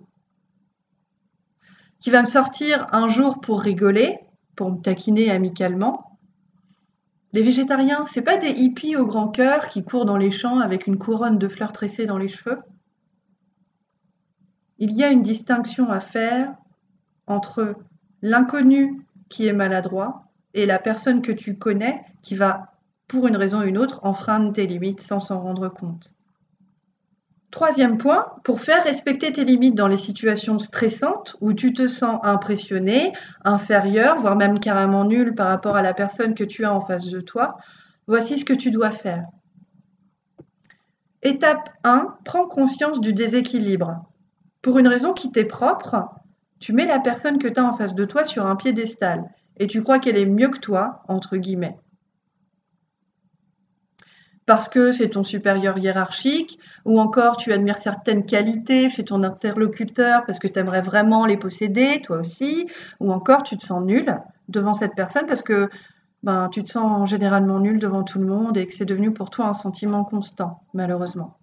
qui 2.01 2.11
va 2.11 2.23
me 2.23 2.27
sortir 2.27 2.89
un 2.93 3.09
jour 3.09 3.41
pour 3.41 3.61
rigoler, 3.61 4.19
pour 4.57 4.73
me 4.73 4.81
taquiner 4.81 5.31
amicalement. 5.31 6.19
Les 7.33 7.43
végétariens, 7.43 8.07
c'est 8.07 8.23
pas 8.23 8.37
des 8.37 8.51
hippies 8.51 8.97
au 8.97 9.07
grand 9.07 9.29
cœur 9.29 9.69
qui 9.69 9.85
courent 9.85 10.07
dans 10.07 10.17
les 10.17 10.31
champs 10.31 10.61
avec 10.61 10.87
une 10.87 10.99
couronne 10.99 11.39
de 11.39 11.49
fleurs 11.49 11.73
tressées 11.73 12.07
dans 12.07 12.19
les 12.19 12.29
cheveux. 12.29 12.59
Il 14.78 14.92
y 14.92 15.02
a 15.04 15.11
une 15.11 15.23
distinction 15.23 15.90
à 15.90 16.00
faire 16.00 16.54
entre 17.26 17.76
l'inconnu 18.23 19.06
qui 19.28 19.47
est 19.47 19.52
maladroit 19.52 20.25
et 20.54 20.66
la 20.66 20.78
personne 20.78 21.23
que 21.23 21.33
tu 21.33 21.56
connais 21.56 22.04
qui 22.23 22.35
va, 22.35 22.73
pour 23.09 23.26
une 23.26 23.37
raison 23.37 23.61
ou 23.61 23.64
une 23.64 23.78
autre, 23.78 24.00
enfreindre 24.04 24.52
tes 24.52 24.66
limites 24.66 25.00
sans 25.00 25.21
s'en 25.21 25.40
rendre 25.40 25.68
compte. 25.68 26.12
Troisième 27.50 27.97
point, 27.97 28.26
pour 28.45 28.61
faire 28.61 28.85
respecter 28.85 29.33
tes 29.33 29.45
limites 29.45 29.75
dans 29.75 29.88
les 29.88 29.97
situations 29.97 30.59
stressantes 30.59 31.37
où 31.40 31.54
tu 31.54 31.73
te 31.73 31.87
sens 31.87 32.21
impressionné, 32.23 33.12
inférieur, 33.45 34.16
voire 34.16 34.37
même 34.37 34.59
carrément 34.59 35.04
nul 35.04 35.35
par 35.35 35.49
rapport 35.49 35.76
à 35.76 35.83
la 35.83 35.95
personne 35.95 36.35
que 36.35 36.45
tu 36.45 36.64
as 36.64 36.75
en 36.75 36.80
face 36.80 37.06
de 37.06 37.21
toi, 37.21 37.56
voici 38.06 38.38
ce 38.38 38.45
que 38.45 38.52
tu 38.52 38.71
dois 38.71 38.90
faire. 38.90 39.25
Étape 41.22 41.70
1, 41.83 42.16
prends 42.24 42.46
conscience 42.46 43.01
du 43.01 43.12
déséquilibre. 43.12 44.05
Pour 44.66 44.81
une 44.81 44.88
raison 44.88 45.12
qui 45.12 45.31
t'est 45.31 45.44
propre, 45.44 46.09
tu 46.59 46.72
mets 46.72 46.87
la 46.87 46.98
personne 46.98 47.38
que 47.38 47.46
tu 47.46 47.61
as 47.61 47.64
en 47.64 47.70
face 47.70 47.94
de 47.94 48.05
toi 48.05 48.24
sur 48.24 48.46
un 48.46 48.57
piédestal 48.57 49.31
et 49.59 49.68
tu 49.68 49.81
crois 49.81 50.00
qu'elle 50.00 50.16
est 50.18 50.26
mieux 50.26 50.48
que 50.48 50.59
toi, 50.59 51.05
entre 51.07 51.37
guillemets. 51.37 51.79
Parce 54.44 54.68
que 54.68 54.90
c'est 54.90 55.11
ton 55.11 55.22
supérieur 55.22 55.79
hiérarchique, 55.79 56.59
ou 56.85 56.98
encore 56.98 57.37
tu 57.37 57.52
admires 57.52 57.79
certaines 57.79 58.26
qualités 58.26 58.90
chez 58.90 59.05
ton 59.05 59.22
interlocuteur 59.22 60.24
parce 60.26 60.40
que 60.40 60.48
tu 60.48 60.59
aimerais 60.59 60.83
vraiment 60.83 61.26
les 61.26 61.37
posséder, 61.37 62.02
toi 62.02 62.16
aussi, 62.16 62.68
ou 62.98 63.12
encore 63.12 63.44
tu 63.44 63.57
te 63.57 63.64
sens 63.64 63.85
nul 63.85 64.20
devant 64.48 64.74
cette 64.74 64.96
personne 64.96 65.26
parce 65.29 65.42
que 65.42 65.70
ben, 66.24 66.48
tu 66.48 66.64
te 66.64 66.70
sens 66.72 67.09
généralement 67.09 67.61
nul 67.61 67.79
devant 67.79 68.02
tout 68.02 68.18
le 68.18 68.26
monde 68.26 68.57
et 68.57 68.66
que 68.66 68.74
c'est 68.74 68.85
devenu 68.85 69.12
pour 69.12 69.31
toi 69.31 69.46
un 69.46 69.55
sentiment 69.55 70.02
constant, 70.02 70.64
malheureusement. 70.74 71.38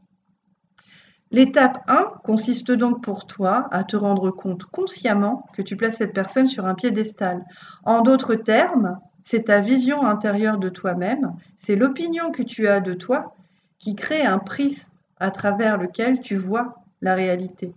L'étape 1.33 1.83
1 1.87 2.13
consiste 2.23 2.71
donc 2.71 3.03
pour 3.03 3.25
toi 3.25 3.67
à 3.71 3.83
te 3.83 3.95
rendre 3.95 4.29
compte 4.29 4.65
consciemment 4.65 5.47
que 5.53 5.63
tu 5.63 5.75
places 5.75 5.97
cette 5.97 6.13
personne 6.13 6.47
sur 6.47 6.67
un 6.67 6.75
piédestal. 6.75 7.43
En 7.85 8.01
d'autres 8.01 8.35
termes, 8.35 8.99
c'est 9.23 9.45
ta 9.45 9.59
vision 9.59 10.05
intérieure 10.05 10.59
de 10.59 10.69
toi-même, 10.69 11.35
c'est 11.57 11.75
l'opinion 11.75 12.31
que 12.31 12.43
tu 12.43 12.67
as 12.67 12.81
de 12.81 12.93
toi 12.93 13.35
qui 13.79 13.95
crée 13.95 14.23
un 14.23 14.37
prisme 14.37 14.93
à 15.19 15.31
travers 15.31 15.77
lequel 15.77 16.21
tu 16.21 16.35
vois 16.35 16.83
la 17.01 17.15
réalité. 17.15 17.73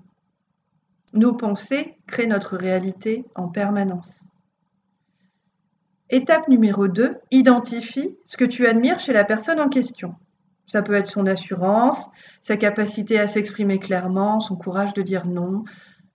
Nos 1.15 1.33
pensées 1.33 1.97
créent 2.07 2.27
notre 2.27 2.59
réalité 2.59 3.25
en 3.37 3.49
permanence. 3.49 4.29
Étape 6.11 6.49
numéro 6.49 6.89
2, 6.89 7.17
identifie 7.31 8.19
ce 8.27 8.37
que 8.37 8.45
tu 8.45 8.67
admires 8.67 9.01
chez 9.01 9.15
la 9.15 9.25
personne 9.25 9.61
en 9.61 9.71
question. 9.71 10.15
Ça 10.67 10.83
peut 10.83 10.95
être 10.95 11.07
son 11.07 11.27
assurance, 11.27 12.07
sa 12.43 12.57
capacité 12.57 13.19
à 13.19 13.29
s'exprimer 13.29 13.79
clairement, 13.79 14.41
son 14.41 14.57
courage 14.57 14.95
de 14.95 15.03
dire 15.03 15.27
non, 15.27 15.65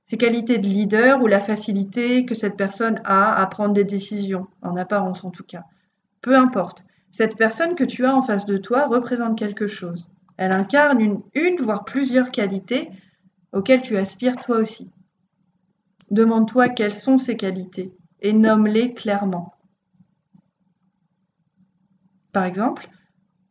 ses 0.06 0.18
qualités 0.18 0.58
de 0.58 0.68
leader 0.68 1.22
ou 1.22 1.28
la 1.28 1.40
facilité 1.40 2.26
que 2.26 2.36
cette 2.36 2.58
personne 2.58 3.02
a 3.06 3.34
à 3.42 3.46
prendre 3.48 3.74
des 3.74 3.86
décisions, 3.86 4.48
en 4.62 4.76
apparence 4.76 5.24
en 5.24 5.32
tout 5.32 5.46
cas. 5.46 5.64
Peu 6.22 6.36
importe, 6.36 6.84
cette 7.12 7.38
personne 7.38 7.76
que 7.76 7.86
tu 7.86 8.06
as 8.06 8.16
en 8.16 8.22
face 8.22 8.46
de 8.46 8.58
toi 8.58 8.88
représente 8.88 9.38
quelque 9.38 9.68
chose. 9.68 10.10
Elle 10.36 10.52
incarne 10.52 11.00
une, 11.00 11.22
une 11.34 11.62
voire 11.62 11.86
plusieurs 11.86 12.32
qualités 12.32 12.90
auxquelles 13.54 13.82
tu 13.82 13.96
aspires 13.96 14.36
toi 14.36 14.58
aussi. 14.58 14.90
Demande-toi 16.10 16.68
quelles 16.68 16.94
sont 16.94 17.18
ces 17.18 17.38
qualités 17.38 17.94
et 18.22 18.34
nomme-les 18.34 18.94
clairement. 18.94 19.54
Par 22.32 22.46
exemple, 22.46 22.90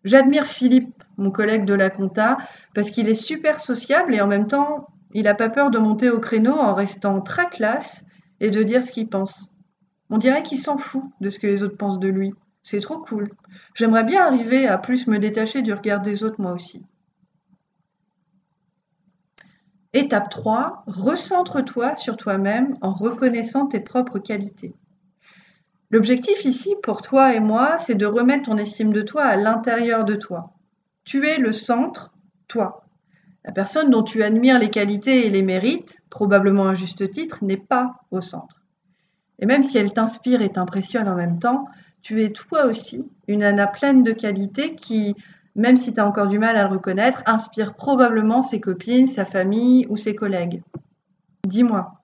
J'admire 0.05 0.47
Philippe, 0.47 1.05
mon 1.19 1.31
collègue 1.31 1.65
de 1.65 1.75
la 1.75 1.91
compta, 1.91 2.39
parce 2.75 2.91
qu'il 2.91 3.09
est 3.09 3.15
super 3.15 3.61
sociable 3.61 4.15
et 4.15 4.21
en 4.21 4.27
même 4.27 4.47
temps, 4.47 4.89
il 5.13 5.25
n'a 5.25 5.35
pas 5.35 5.51
peur 5.51 5.71
de 5.71 5.79
monter 5.79 6.11
au 6.11 6.21
créneau 6.21 6.55
en 6.55 6.75
restant 6.75 7.21
très 7.21 7.49
classe 7.49 8.05
et 8.41 8.51
de 8.51 8.63
dire 8.63 8.85
ce 8.85 8.93
qu'il 8.93 9.09
pense. 9.09 9.51
On 10.09 10.19
dirait 10.19 10.43
qu'il 10.43 10.59
s'en 10.59 10.79
fout 10.79 11.05
de 11.21 11.31
ce 11.31 11.39
que 11.39 11.47
les 11.47 11.63
autres 11.63 11.77
pensent 11.77 11.99
de 11.99 12.09
lui. 12.09 12.33
C'est 12.63 12.81
trop 12.81 12.99
cool. 12.99 13.31
J'aimerais 13.75 14.05
bien 14.05 14.25
arriver 14.27 14.67
à 14.67 14.79
plus 14.79 15.07
me 15.07 15.19
détacher 15.19 15.63
du 15.63 15.73
regard 15.73 16.01
des 16.01 16.25
autres 16.25 16.41
moi 16.41 16.53
aussi. 16.53 16.85
Étape 19.93 20.31
3, 20.31 20.85
recentre-toi 20.87 21.97
sur 21.97 22.17
toi-même 22.17 22.77
en 22.81 22.93
reconnaissant 22.93 23.67
tes 23.67 23.81
propres 23.81 24.21
qualités. 24.21 24.73
L'objectif 25.93 26.45
ici 26.45 26.77
pour 26.83 27.03
toi 27.03 27.35
et 27.35 27.41
moi, 27.41 27.79
c'est 27.79 27.97
de 27.97 28.07
remettre 28.07 28.45
ton 28.45 28.59
estime 28.59 28.93
de 28.93 29.03
toi 29.03 29.25
à 29.25 29.37
l'intérieur 29.37 30.05
de 30.05 30.15
toi. 30.15 30.53
Tu 31.05 31.27
es 31.27 31.39
le 31.39 31.51
centre, 31.51 32.13
toi. 32.47 32.85
La 33.45 33.51
personne 33.51 33.91
dont 33.91 34.05
tu 34.05 34.23
admires 34.23 34.61
les 34.61 34.71
qualités 34.71 35.27
et 35.27 35.31
les 35.31 35.43
mérites, 35.43 36.03
probablement 36.09 36.69
à 36.69 36.75
juste 36.75 37.11
titre, 37.11 37.43
n'est 37.43 37.57
pas 37.57 37.97
au 38.13 38.21
centre. 38.21 38.63
Et 39.41 39.47
même 39.47 39.65
si 39.65 39.79
elle 39.79 39.93
t'inspire 39.93 40.43
et 40.43 40.51
t'impressionne 40.51 41.09
en 41.09 41.17
même 41.17 41.41
temps, 41.41 41.67
tu 42.03 42.23
es 42.23 42.31
toi 42.31 42.67
aussi 42.67 43.05
une 43.27 43.43
Anna 43.43 43.67
pleine 43.67 44.05
de 44.05 44.13
qualités 44.13 44.77
qui, 44.77 45.17
même 45.57 45.77
si 45.77 45.93
tu 45.93 45.99
as 45.99 46.07
encore 46.07 46.29
du 46.29 46.39
mal 46.39 46.57
à 46.57 46.65
le 46.65 46.71
reconnaître, 46.71 47.23
inspire 47.27 47.75
probablement 47.75 48.43
ses 48.43 48.61
copines, 48.61 49.09
sa 49.09 49.25
famille 49.25 49.87
ou 49.89 49.97
ses 49.97 50.15
collègues. 50.15 50.63
Dis-moi, 51.45 52.01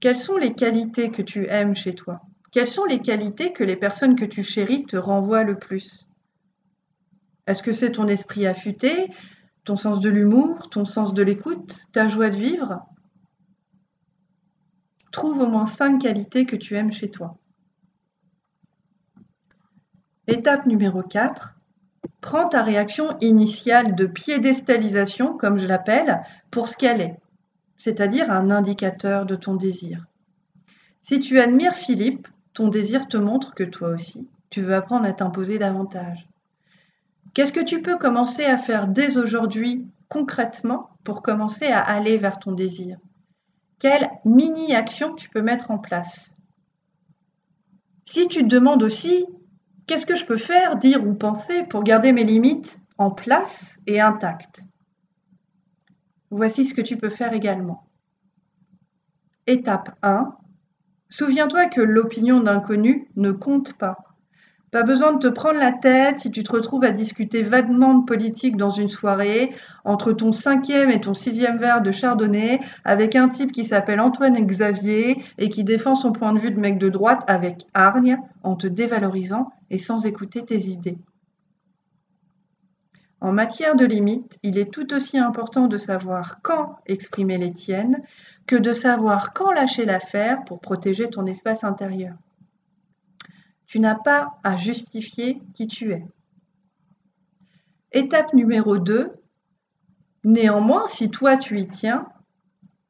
quelles 0.00 0.16
sont 0.16 0.38
les 0.38 0.54
qualités 0.54 1.10
que 1.10 1.22
tu 1.22 1.46
aimes 1.48 1.74
chez 1.74 1.94
toi? 1.94 2.22
Quelles 2.56 2.68
sont 2.68 2.86
les 2.86 3.00
qualités 3.02 3.52
que 3.52 3.64
les 3.64 3.76
personnes 3.76 4.16
que 4.16 4.24
tu 4.24 4.42
chéris 4.42 4.86
te 4.86 4.96
renvoient 4.96 5.42
le 5.42 5.58
plus? 5.58 6.08
Est-ce 7.46 7.62
que 7.62 7.70
c'est 7.70 7.92
ton 7.92 8.08
esprit 8.08 8.46
affûté, 8.46 9.10
ton 9.64 9.76
sens 9.76 10.00
de 10.00 10.08
l'humour, 10.08 10.70
ton 10.70 10.86
sens 10.86 11.12
de 11.12 11.22
l'écoute, 11.22 11.86
ta 11.92 12.08
joie 12.08 12.30
de 12.30 12.36
vivre? 12.36 12.80
Trouve 15.12 15.40
au 15.40 15.48
moins 15.48 15.66
cinq 15.66 15.98
qualités 15.98 16.46
que 16.46 16.56
tu 16.56 16.76
aimes 16.76 16.92
chez 16.92 17.10
toi. 17.10 17.36
Étape 20.26 20.64
numéro 20.64 21.02
4. 21.02 21.58
Prends 22.22 22.48
ta 22.48 22.62
réaction 22.62 23.18
initiale 23.20 23.94
de 23.94 24.06
piédestalisation, 24.06 25.36
comme 25.36 25.58
je 25.58 25.66
l'appelle, 25.66 26.22
pour 26.50 26.68
ce 26.68 26.76
qu'elle 26.78 27.02
est. 27.02 27.20
c'est-à-dire 27.76 28.30
un 28.30 28.50
indicateur 28.50 29.26
de 29.26 29.36
ton 29.36 29.56
désir. 29.56 30.06
Si 31.02 31.20
tu 31.20 31.38
admires 31.38 31.74
Philippe, 31.74 32.28
ton 32.56 32.68
désir 32.68 33.06
te 33.06 33.18
montre 33.18 33.54
que 33.54 33.64
toi 33.64 33.90
aussi, 33.90 34.26
tu 34.48 34.62
veux 34.62 34.74
apprendre 34.74 35.04
à 35.04 35.12
t'imposer 35.12 35.58
davantage. 35.58 36.26
Qu'est-ce 37.34 37.52
que 37.52 37.62
tu 37.62 37.82
peux 37.82 37.98
commencer 37.98 38.46
à 38.46 38.56
faire 38.56 38.88
dès 38.88 39.18
aujourd'hui 39.18 39.86
concrètement 40.08 40.88
pour 41.04 41.20
commencer 41.20 41.66
à 41.66 41.80
aller 41.80 42.16
vers 42.16 42.38
ton 42.38 42.52
désir? 42.52 42.96
Quelle 43.78 44.08
mini-action 44.24 45.14
tu 45.14 45.28
peux 45.28 45.42
mettre 45.42 45.70
en 45.70 45.76
place? 45.76 46.34
Si 48.06 48.26
tu 48.26 48.40
te 48.40 48.48
demandes 48.48 48.82
aussi 48.82 49.26
qu'est-ce 49.86 50.06
que 50.06 50.16
je 50.16 50.24
peux 50.24 50.38
faire, 50.38 50.76
dire 50.76 51.06
ou 51.06 51.12
penser 51.12 51.62
pour 51.64 51.82
garder 51.82 52.12
mes 52.12 52.24
limites 52.24 52.80
en 52.96 53.10
place 53.10 53.78
et 53.86 54.00
intactes? 54.00 54.62
Voici 56.30 56.64
ce 56.64 56.72
que 56.72 56.80
tu 56.80 56.96
peux 56.96 57.10
faire 57.10 57.34
également. 57.34 57.86
Étape 59.46 59.94
1. 60.00 60.34
Souviens-toi 61.08 61.66
que 61.66 61.80
l'opinion 61.80 62.40
d'inconnu 62.40 63.08
ne 63.16 63.30
compte 63.30 63.74
pas. 63.74 63.98
Pas 64.72 64.82
besoin 64.82 65.12
de 65.12 65.20
te 65.20 65.28
prendre 65.28 65.58
la 65.60 65.70
tête 65.70 66.18
si 66.18 66.32
tu 66.32 66.42
te 66.42 66.50
retrouves 66.50 66.82
à 66.82 66.90
discuter 66.90 67.42
vaguement 67.42 67.94
de 67.94 68.04
politique 68.04 68.56
dans 68.56 68.70
une 68.70 68.88
soirée, 68.88 69.52
entre 69.84 70.12
ton 70.12 70.32
cinquième 70.32 70.90
et 70.90 71.00
ton 71.00 71.14
sixième 71.14 71.58
verre 71.58 71.80
de 71.80 71.92
chardonnay, 71.92 72.60
avec 72.84 73.14
un 73.14 73.28
type 73.28 73.52
qui 73.52 73.64
s'appelle 73.64 74.00
Antoine 74.00 74.34
Xavier 74.34 75.22
et 75.38 75.48
qui 75.48 75.62
défend 75.62 75.94
son 75.94 76.12
point 76.12 76.32
de 76.32 76.40
vue 76.40 76.50
de 76.50 76.58
mec 76.58 76.78
de 76.78 76.88
droite 76.88 77.22
avec 77.28 77.66
hargne, 77.72 78.18
en 78.42 78.56
te 78.56 78.66
dévalorisant 78.66 79.52
et 79.70 79.78
sans 79.78 80.04
écouter 80.04 80.44
tes 80.44 80.58
idées. 80.58 80.98
En 83.26 83.32
matière 83.32 83.74
de 83.74 83.84
limites, 83.84 84.38
il 84.44 84.56
est 84.56 84.72
tout 84.72 84.94
aussi 84.94 85.18
important 85.18 85.66
de 85.66 85.78
savoir 85.78 86.40
quand 86.42 86.78
exprimer 86.86 87.38
les 87.38 87.52
tiennes 87.52 88.00
que 88.46 88.54
de 88.54 88.72
savoir 88.72 89.32
quand 89.32 89.50
lâcher 89.50 89.84
l'affaire 89.84 90.44
pour 90.44 90.60
protéger 90.60 91.10
ton 91.10 91.26
espace 91.26 91.64
intérieur. 91.64 92.14
Tu 93.66 93.80
n'as 93.80 93.96
pas 93.96 94.38
à 94.44 94.54
justifier 94.54 95.42
qui 95.54 95.66
tu 95.66 95.90
es. 95.90 96.06
Étape 97.90 98.32
numéro 98.32 98.78
2. 98.78 99.12
Néanmoins, 100.22 100.86
si 100.86 101.10
toi 101.10 101.36
tu 101.36 101.58
y 101.58 101.66
tiens, 101.66 102.06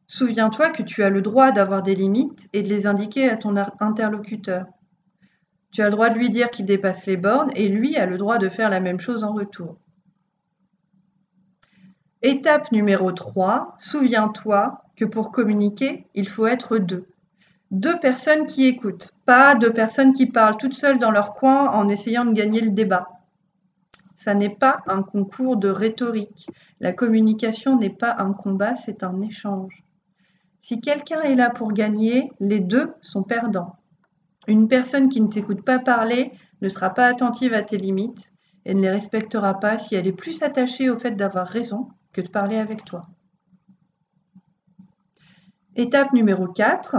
souviens-toi 0.07 0.69
que 0.69 0.83
tu 0.83 1.03
as 1.03 1.09
le 1.09 1.23
droit 1.23 1.51
d'avoir 1.51 1.83
des 1.83 1.95
limites 1.95 2.47
et 2.53 2.63
de 2.63 2.69
les 2.69 2.87
indiquer 2.87 3.31
à 3.31 3.39
ton 3.39 3.57
interlocuteur. 3.81 4.67
Tu 5.71 5.81
as 5.81 5.87
le 5.87 5.93
droit 5.93 6.11
de 6.11 6.19
lui 6.19 6.29
dire 6.29 6.51
qu'il 6.51 6.67
dépasse 6.67 7.07
les 7.07 7.17
bornes 7.17 7.53
et 7.55 7.71
lui 7.71 7.97
a 7.97 8.05
le 8.05 8.19
droit 8.19 8.37
de 8.37 8.51
faire 8.51 8.69
la 8.69 8.81
même 8.81 9.01
chose 9.01 9.25
en 9.25 9.33
retour. 9.33 9.79
Étape 12.29 12.73
numéro 12.73 13.13
3, 13.13 13.77
souviens-toi 13.79 14.83
que 14.97 15.05
pour 15.05 15.31
communiquer, 15.31 16.09
il 16.17 16.29
faut 16.29 16.49
être 16.49 16.77
deux. 16.77 17.07
Deux 17.71 18.01
personnes 18.01 18.47
qui 18.47 18.67
écoutent, 18.67 19.13
pas 19.27 19.55
deux 19.55 19.73
personnes 19.73 20.13
qui 20.13 20.27
parlent 20.27 20.57
toutes 20.57 20.75
seules 20.75 20.99
dans 20.99 21.13
leur 21.13 21.35
coin 21.35 21.71
en 21.71 21.89
essayant 21.89 22.25
de 22.25 22.33
gagner 22.33 22.61
le 22.61 22.73
débat. 22.73 23.07
Ça 24.17 24.35
n'est 24.35 24.57
pas 24.57 24.83
un 24.89 25.05
concours 25.05 25.57
de 25.57 25.69
rhétorique. 25.69 26.49
La 26.81 26.93
communication 26.93 27.79
n'est 27.79 27.91
pas 27.91 28.17
un 28.19 28.33
combat, 28.33 28.75
c'est 28.75 29.05
un 29.05 29.21
échange. 29.21 29.85
Si 30.63 30.81
quelqu'un 30.81 31.21
est 31.21 31.37
là 31.37 31.51
pour 31.51 31.73
gagner, 31.73 32.33
les 32.41 32.59
deux 32.59 32.93
sont 33.03 33.23
perdants. 33.23 33.77
Une 34.49 34.67
personne 34.67 35.11
qui 35.11 35.21
ne 35.21 35.29
t'écoute 35.29 35.65
pas 35.65 35.79
parler 35.79 36.33
ne 36.61 36.69
sera 36.69 36.91
pas 36.91 37.07
attentive 37.07 37.55
à 37.55 37.63
tes 37.63 37.79
limites 37.79 38.33
et 38.65 38.75
ne 38.75 38.83
les 38.83 38.91
respectera 38.91 39.61
pas 39.61 39.79
si 39.79 39.95
elle 39.95 40.09
est 40.09 40.13
plus 40.13 40.43
attachée 40.43 40.91
au 40.91 40.97
fait 40.97 41.13
d'avoir 41.13 41.47
raison 41.47 41.87
de 42.21 42.29
parler 42.29 42.57
avec 42.57 42.85
toi. 42.85 43.09
Étape 45.75 46.13
numéro 46.13 46.47
4. 46.49 46.97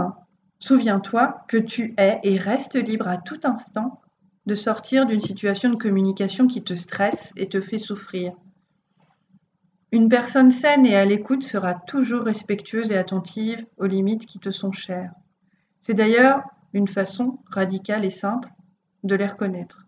Souviens-toi 0.60 1.44
que 1.48 1.56
tu 1.56 1.94
es 1.98 2.20
et 2.22 2.36
restes 2.36 2.76
libre 2.76 3.08
à 3.08 3.16
tout 3.16 3.40
instant 3.44 4.00
de 4.46 4.54
sortir 4.54 5.04
d'une 5.04 5.20
situation 5.20 5.68
de 5.68 5.76
communication 5.76 6.46
qui 6.46 6.62
te 6.62 6.74
stresse 6.74 7.32
et 7.36 7.48
te 7.48 7.60
fait 7.60 7.78
souffrir. 7.78 8.32
Une 9.90 10.08
personne 10.08 10.50
saine 10.50 10.86
et 10.86 10.96
à 10.96 11.04
l'écoute 11.04 11.44
sera 11.44 11.74
toujours 11.74 12.24
respectueuse 12.24 12.90
et 12.90 12.96
attentive 12.96 13.66
aux 13.78 13.86
limites 13.86 14.26
qui 14.26 14.38
te 14.38 14.50
sont 14.50 14.72
chères. 14.72 15.12
C'est 15.82 15.94
d'ailleurs 15.94 16.42
une 16.72 16.88
façon 16.88 17.38
radicale 17.50 18.04
et 18.04 18.10
simple 18.10 18.50
de 19.04 19.14
les 19.14 19.26
reconnaître. 19.26 19.86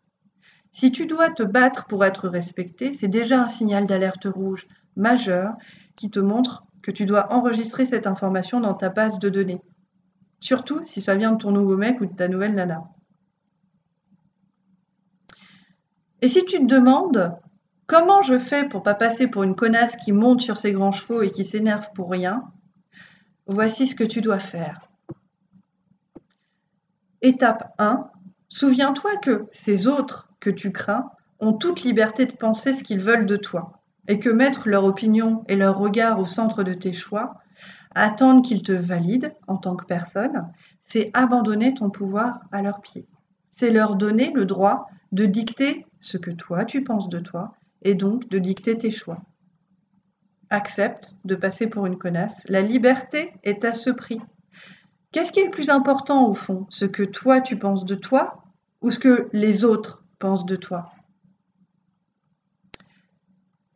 Si 0.72 0.92
tu 0.92 1.06
dois 1.06 1.30
te 1.30 1.42
battre 1.42 1.86
pour 1.86 2.04
être 2.04 2.28
respecté, 2.28 2.92
c'est 2.92 3.08
déjà 3.08 3.42
un 3.42 3.48
signal 3.48 3.86
d'alerte 3.86 4.26
rouge 4.26 4.66
majeur 4.96 5.54
qui 5.96 6.10
te 6.10 6.20
montre 6.20 6.64
que 6.82 6.90
tu 6.90 7.04
dois 7.04 7.32
enregistrer 7.32 7.86
cette 7.86 8.06
information 8.06 8.60
dans 8.60 8.74
ta 8.74 8.88
base 8.88 9.18
de 9.18 9.28
données. 9.28 9.62
Surtout 10.40 10.80
si 10.86 11.00
ça 11.00 11.14
vient 11.14 11.32
de 11.32 11.38
ton 11.38 11.50
nouveau 11.50 11.76
mec 11.76 12.00
ou 12.00 12.06
de 12.06 12.14
ta 12.14 12.28
nouvelle 12.28 12.54
nana. 12.54 12.84
Et 16.22 16.28
si 16.28 16.44
tu 16.44 16.58
te 16.58 16.64
demandes 16.64 17.36
comment 17.86 18.22
je 18.22 18.38
fais 18.38 18.68
pour 18.68 18.82
pas 18.82 18.94
passer 18.94 19.26
pour 19.26 19.42
une 19.42 19.54
connasse 19.54 19.96
qui 19.96 20.12
monte 20.12 20.40
sur 20.40 20.56
ses 20.56 20.72
grands 20.72 20.92
chevaux 20.92 21.22
et 21.22 21.30
qui 21.30 21.44
s'énerve 21.44 21.92
pour 21.94 22.10
rien, 22.10 22.44
voici 23.46 23.86
ce 23.86 23.94
que 23.94 24.04
tu 24.04 24.20
dois 24.20 24.38
faire. 24.38 24.88
Étape 27.22 27.74
1. 27.78 28.10
Souviens-toi 28.48 29.16
que 29.16 29.46
ces 29.52 29.86
autres 29.86 30.30
que 30.40 30.50
tu 30.50 30.72
crains 30.72 31.10
ont 31.38 31.52
toute 31.52 31.82
liberté 31.82 32.26
de 32.26 32.32
penser 32.32 32.72
ce 32.72 32.82
qu'ils 32.82 33.00
veulent 33.00 33.26
de 33.26 33.36
toi 33.36 33.79
et 34.10 34.18
que 34.18 34.28
mettre 34.28 34.68
leur 34.68 34.84
opinion 34.84 35.44
et 35.46 35.54
leur 35.54 35.78
regard 35.78 36.18
au 36.18 36.26
centre 36.26 36.64
de 36.64 36.74
tes 36.74 36.92
choix, 36.92 37.36
attendre 37.94 38.42
qu'ils 38.42 38.64
te 38.64 38.72
valident 38.72 39.32
en 39.46 39.56
tant 39.56 39.76
que 39.76 39.84
personne, 39.84 40.48
c'est 40.80 41.10
abandonner 41.14 41.74
ton 41.74 41.90
pouvoir 41.90 42.40
à 42.50 42.60
leurs 42.60 42.80
pieds. 42.80 43.06
C'est 43.52 43.70
leur 43.70 43.94
donner 43.94 44.32
le 44.34 44.46
droit 44.46 44.88
de 45.12 45.26
dicter 45.26 45.86
ce 46.00 46.16
que 46.16 46.32
toi 46.32 46.64
tu 46.64 46.82
penses 46.82 47.08
de 47.08 47.20
toi 47.20 47.54
et 47.82 47.94
donc 47.94 48.28
de 48.28 48.40
dicter 48.40 48.76
tes 48.76 48.90
choix. 48.90 49.22
Accepte 50.50 51.14
de 51.24 51.36
passer 51.36 51.68
pour 51.68 51.86
une 51.86 51.96
connasse. 51.96 52.42
La 52.48 52.62
liberté 52.62 53.32
est 53.44 53.64
à 53.64 53.72
ce 53.72 53.90
prix. 53.90 54.20
Qu'est-ce 55.12 55.30
qui 55.30 55.38
est 55.38 55.44
le 55.44 55.52
plus 55.52 55.70
important 55.70 56.26
au 56.26 56.34
fond? 56.34 56.66
Ce 56.68 56.84
que 56.84 57.04
toi 57.04 57.40
tu 57.40 57.56
penses 57.56 57.84
de 57.84 57.94
toi 57.94 58.42
ou 58.80 58.90
ce 58.90 58.98
que 58.98 59.28
les 59.32 59.64
autres 59.64 60.02
pensent 60.18 60.46
de 60.46 60.56
toi? 60.56 60.90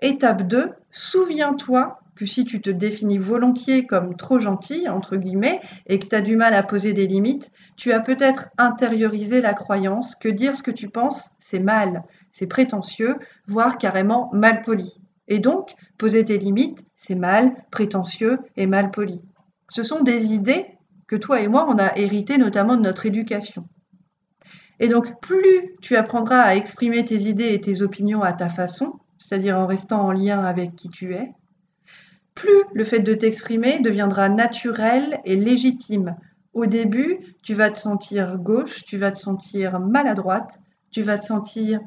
Étape 0.05 0.43
2, 0.43 0.69
souviens-toi 0.90 1.99
que 2.14 2.27
si 2.27 2.45
tu 2.45 2.61
te 2.61 2.69
définis 2.69 3.17
volontiers 3.17 3.87
comme 3.87 4.19
trop 4.19 4.38
gentil, 4.38 4.87
entre 4.87 5.17
guillemets, 5.17 5.62
et 5.87 5.99
que 5.99 6.07
tu 6.07 6.14
as 6.14 6.21
du 6.21 6.37
mal 6.37 6.53
à 6.53 6.62
poser 6.62 6.93
des 6.93 7.07
limites, 7.07 7.51
tu 7.79 7.90
as 7.90 8.01
peut-être 8.01 8.49
intériorisé 8.59 9.40
la 9.40 9.55
croyance 9.55 10.14
que 10.14 10.29
dire 10.29 10.55
ce 10.55 10.62
que 10.62 10.71
tu 10.71 10.90
penses, 10.90 11.31
c'est 11.38 11.59
mal, 11.59 12.05
c'est 12.33 12.47
prétentieux, 12.47 13.17
voire 13.47 13.79
carrément 13.79 14.29
mal 14.35 14.61
poli. 14.61 15.01
Et 15.27 15.38
donc, 15.38 15.75
poser 15.97 16.23
des 16.23 16.37
limites, 16.37 16.85
c'est 16.95 17.14
mal, 17.14 17.55
prétentieux 17.71 18.40
et 18.59 18.67
mal 18.67 18.90
poli. 18.90 19.23
Ce 19.71 19.83
sont 19.83 20.03
des 20.03 20.35
idées 20.35 20.67
que 21.07 21.17
toi 21.17 21.40
et 21.40 21.49
moi, 21.49 21.67
on 21.67 21.79
a 21.79 21.97
héritées 21.97 22.37
notamment 22.37 22.77
de 22.77 22.83
notre 22.83 23.07
éducation. 23.07 23.67
Et 24.81 24.88
donc, 24.88 25.19
plus 25.23 25.77
tu 25.81 25.97
apprendras 25.97 26.43
à 26.43 26.57
exprimer 26.57 27.07
tes 27.07 27.23
idées 27.23 27.55
et 27.55 27.61
tes 27.62 27.81
opinions 27.81 28.21
à 28.21 28.35
ta 28.35 28.51
façon, 28.51 29.01
c'est-à-dire 29.18 29.57
en 29.59 29.66
restant 29.66 30.03
en 30.03 30.12
lien 30.12 30.40
avec 30.40 30.74
qui 30.77 30.88
tu 30.88 31.14
es, 31.14 31.33
plus 32.35 32.62
le 32.72 32.85
fait 32.85 33.00
de 33.00 33.14
t'exprimer 33.14 33.79
deviendra 33.79 34.29
naturel 34.29 35.20
et 35.24 35.37
légitime. 35.37 36.16
Au 36.53 36.66
début, 36.66 37.18
tu 37.42 37.55
vas 37.55 37.70
te 37.70 37.79
sentir 37.79 38.38
gauche, 38.38 38.85
tu 38.85 38.96
vas 38.96 39.12
te 39.12 39.18
sentir 39.18 39.81
maladroite, 39.81 40.61
tu 40.90 41.03
vas 41.03 41.18
te 41.18 41.27
sentir 41.27 41.81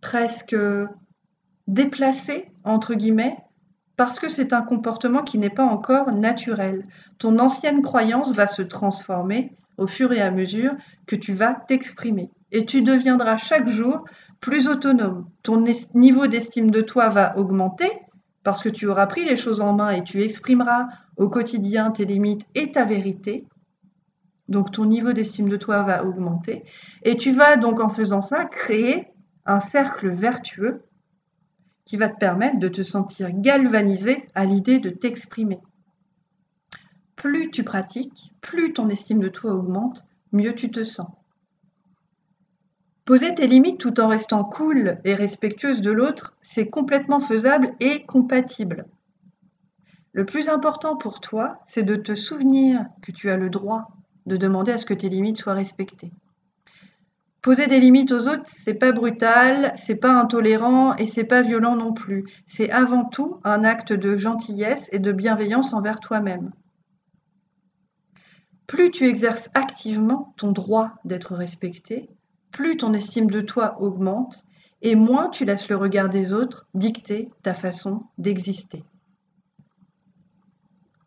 presque 0.00 0.56
déplacé, 1.66 2.50
entre 2.64 2.94
guillemets, 2.94 3.36
parce 3.96 4.20
que 4.20 4.28
c'est 4.28 4.52
un 4.52 4.62
comportement 4.62 5.22
qui 5.22 5.38
n'est 5.38 5.50
pas 5.50 5.64
encore 5.64 6.12
naturel. 6.12 6.86
Ton 7.18 7.38
ancienne 7.38 7.82
croyance 7.82 8.32
va 8.32 8.46
se 8.46 8.62
transformer 8.62 9.52
au 9.76 9.86
fur 9.86 10.12
et 10.12 10.20
à 10.20 10.30
mesure 10.30 10.72
que 11.06 11.16
tu 11.16 11.32
vas 11.32 11.54
t'exprimer. 11.54 12.30
Et 12.52 12.64
tu 12.64 12.82
deviendras 12.82 13.36
chaque 13.36 13.68
jour 13.68 14.04
plus 14.40 14.68
autonome. 14.68 15.28
Ton 15.42 15.64
niveau 15.94 16.26
d'estime 16.26 16.70
de 16.70 16.80
toi 16.80 17.08
va 17.08 17.36
augmenter 17.36 17.90
parce 18.44 18.62
que 18.62 18.68
tu 18.68 18.86
auras 18.86 19.06
pris 19.06 19.24
les 19.24 19.36
choses 19.36 19.60
en 19.60 19.74
main 19.74 19.90
et 19.90 20.04
tu 20.04 20.22
exprimeras 20.22 20.88
au 21.16 21.28
quotidien 21.28 21.90
tes 21.90 22.04
limites 22.04 22.46
et 22.54 22.72
ta 22.72 22.84
vérité. 22.84 23.46
Donc 24.48 24.72
ton 24.72 24.86
niveau 24.86 25.12
d'estime 25.12 25.48
de 25.48 25.56
toi 25.56 25.82
va 25.82 26.04
augmenter. 26.04 26.64
Et 27.02 27.16
tu 27.16 27.32
vas 27.32 27.56
donc 27.56 27.80
en 27.80 27.88
faisant 27.88 28.22
ça 28.22 28.44
créer 28.44 29.08
un 29.44 29.60
cercle 29.60 30.08
vertueux 30.08 30.82
qui 31.84 31.96
va 31.96 32.08
te 32.08 32.18
permettre 32.18 32.58
de 32.58 32.68
te 32.68 32.82
sentir 32.82 33.30
galvanisé 33.32 34.28
à 34.34 34.44
l'idée 34.44 34.78
de 34.78 34.90
t'exprimer. 34.90 35.58
Plus 37.16 37.50
tu 37.50 37.64
pratiques, 37.64 38.32
plus 38.40 38.72
ton 38.72 38.88
estime 38.88 39.20
de 39.20 39.28
toi 39.28 39.52
augmente, 39.52 40.06
mieux 40.32 40.54
tu 40.54 40.70
te 40.70 40.84
sens. 40.84 41.08
Poser 43.08 43.34
tes 43.34 43.46
limites 43.46 43.80
tout 43.80 44.00
en 44.00 44.08
restant 44.08 44.44
cool 44.44 44.98
et 45.02 45.14
respectueuse 45.14 45.80
de 45.80 45.90
l'autre, 45.90 46.36
c'est 46.42 46.68
complètement 46.68 47.20
faisable 47.20 47.72
et 47.80 48.04
compatible. 48.04 48.84
Le 50.12 50.26
plus 50.26 50.50
important 50.50 50.94
pour 50.94 51.20
toi, 51.20 51.62
c'est 51.64 51.84
de 51.84 51.96
te 51.96 52.14
souvenir 52.14 52.84
que 53.00 53.10
tu 53.10 53.30
as 53.30 53.38
le 53.38 53.48
droit 53.48 53.92
de 54.26 54.36
demander 54.36 54.72
à 54.72 54.76
ce 54.76 54.84
que 54.84 54.92
tes 54.92 55.08
limites 55.08 55.38
soient 55.38 55.54
respectées. 55.54 56.12
Poser 57.40 57.66
des 57.66 57.80
limites 57.80 58.12
aux 58.12 58.28
autres, 58.28 58.44
c'est 58.46 58.74
pas 58.74 58.92
brutal, 58.92 59.72
c'est 59.76 59.96
pas 59.96 60.12
intolérant 60.12 60.94
et 60.96 61.06
c'est 61.06 61.24
pas 61.24 61.40
violent 61.40 61.76
non 61.76 61.94
plus. 61.94 62.26
C'est 62.46 62.70
avant 62.70 63.06
tout 63.06 63.40
un 63.42 63.64
acte 63.64 63.94
de 63.94 64.18
gentillesse 64.18 64.86
et 64.92 64.98
de 64.98 65.12
bienveillance 65.12 65.72
envers 65.72 66.00
toi-même. 66.00 66.50
Plus 68.66 68.90
tu 68.90 69.06
exerces 69.06 69.48
activement 69.54 70.34
ton 70.36 70.52
droit 70.52 70.90
d'être 71.06 71.34
respecté, 71.34 72.10
plus 72.50 72.76
ton 72.76 72.92
estime 72.92 73.30
de 73.30 73.40
toi 73.40 73.80
augmente 73.80 74.44
et 74.82 74.94
moins 74.94 75.28
tu 75.28 75.44
laisses 75.44 75.68
le 75.68 75.76
regard 75.76 76.08
des 76.08 76.32
autres 76.32 76.66
dicter 76.74 77.30
ta 77.42 77.54
façon 77.54 78.04
d'exister. 78.16 78.84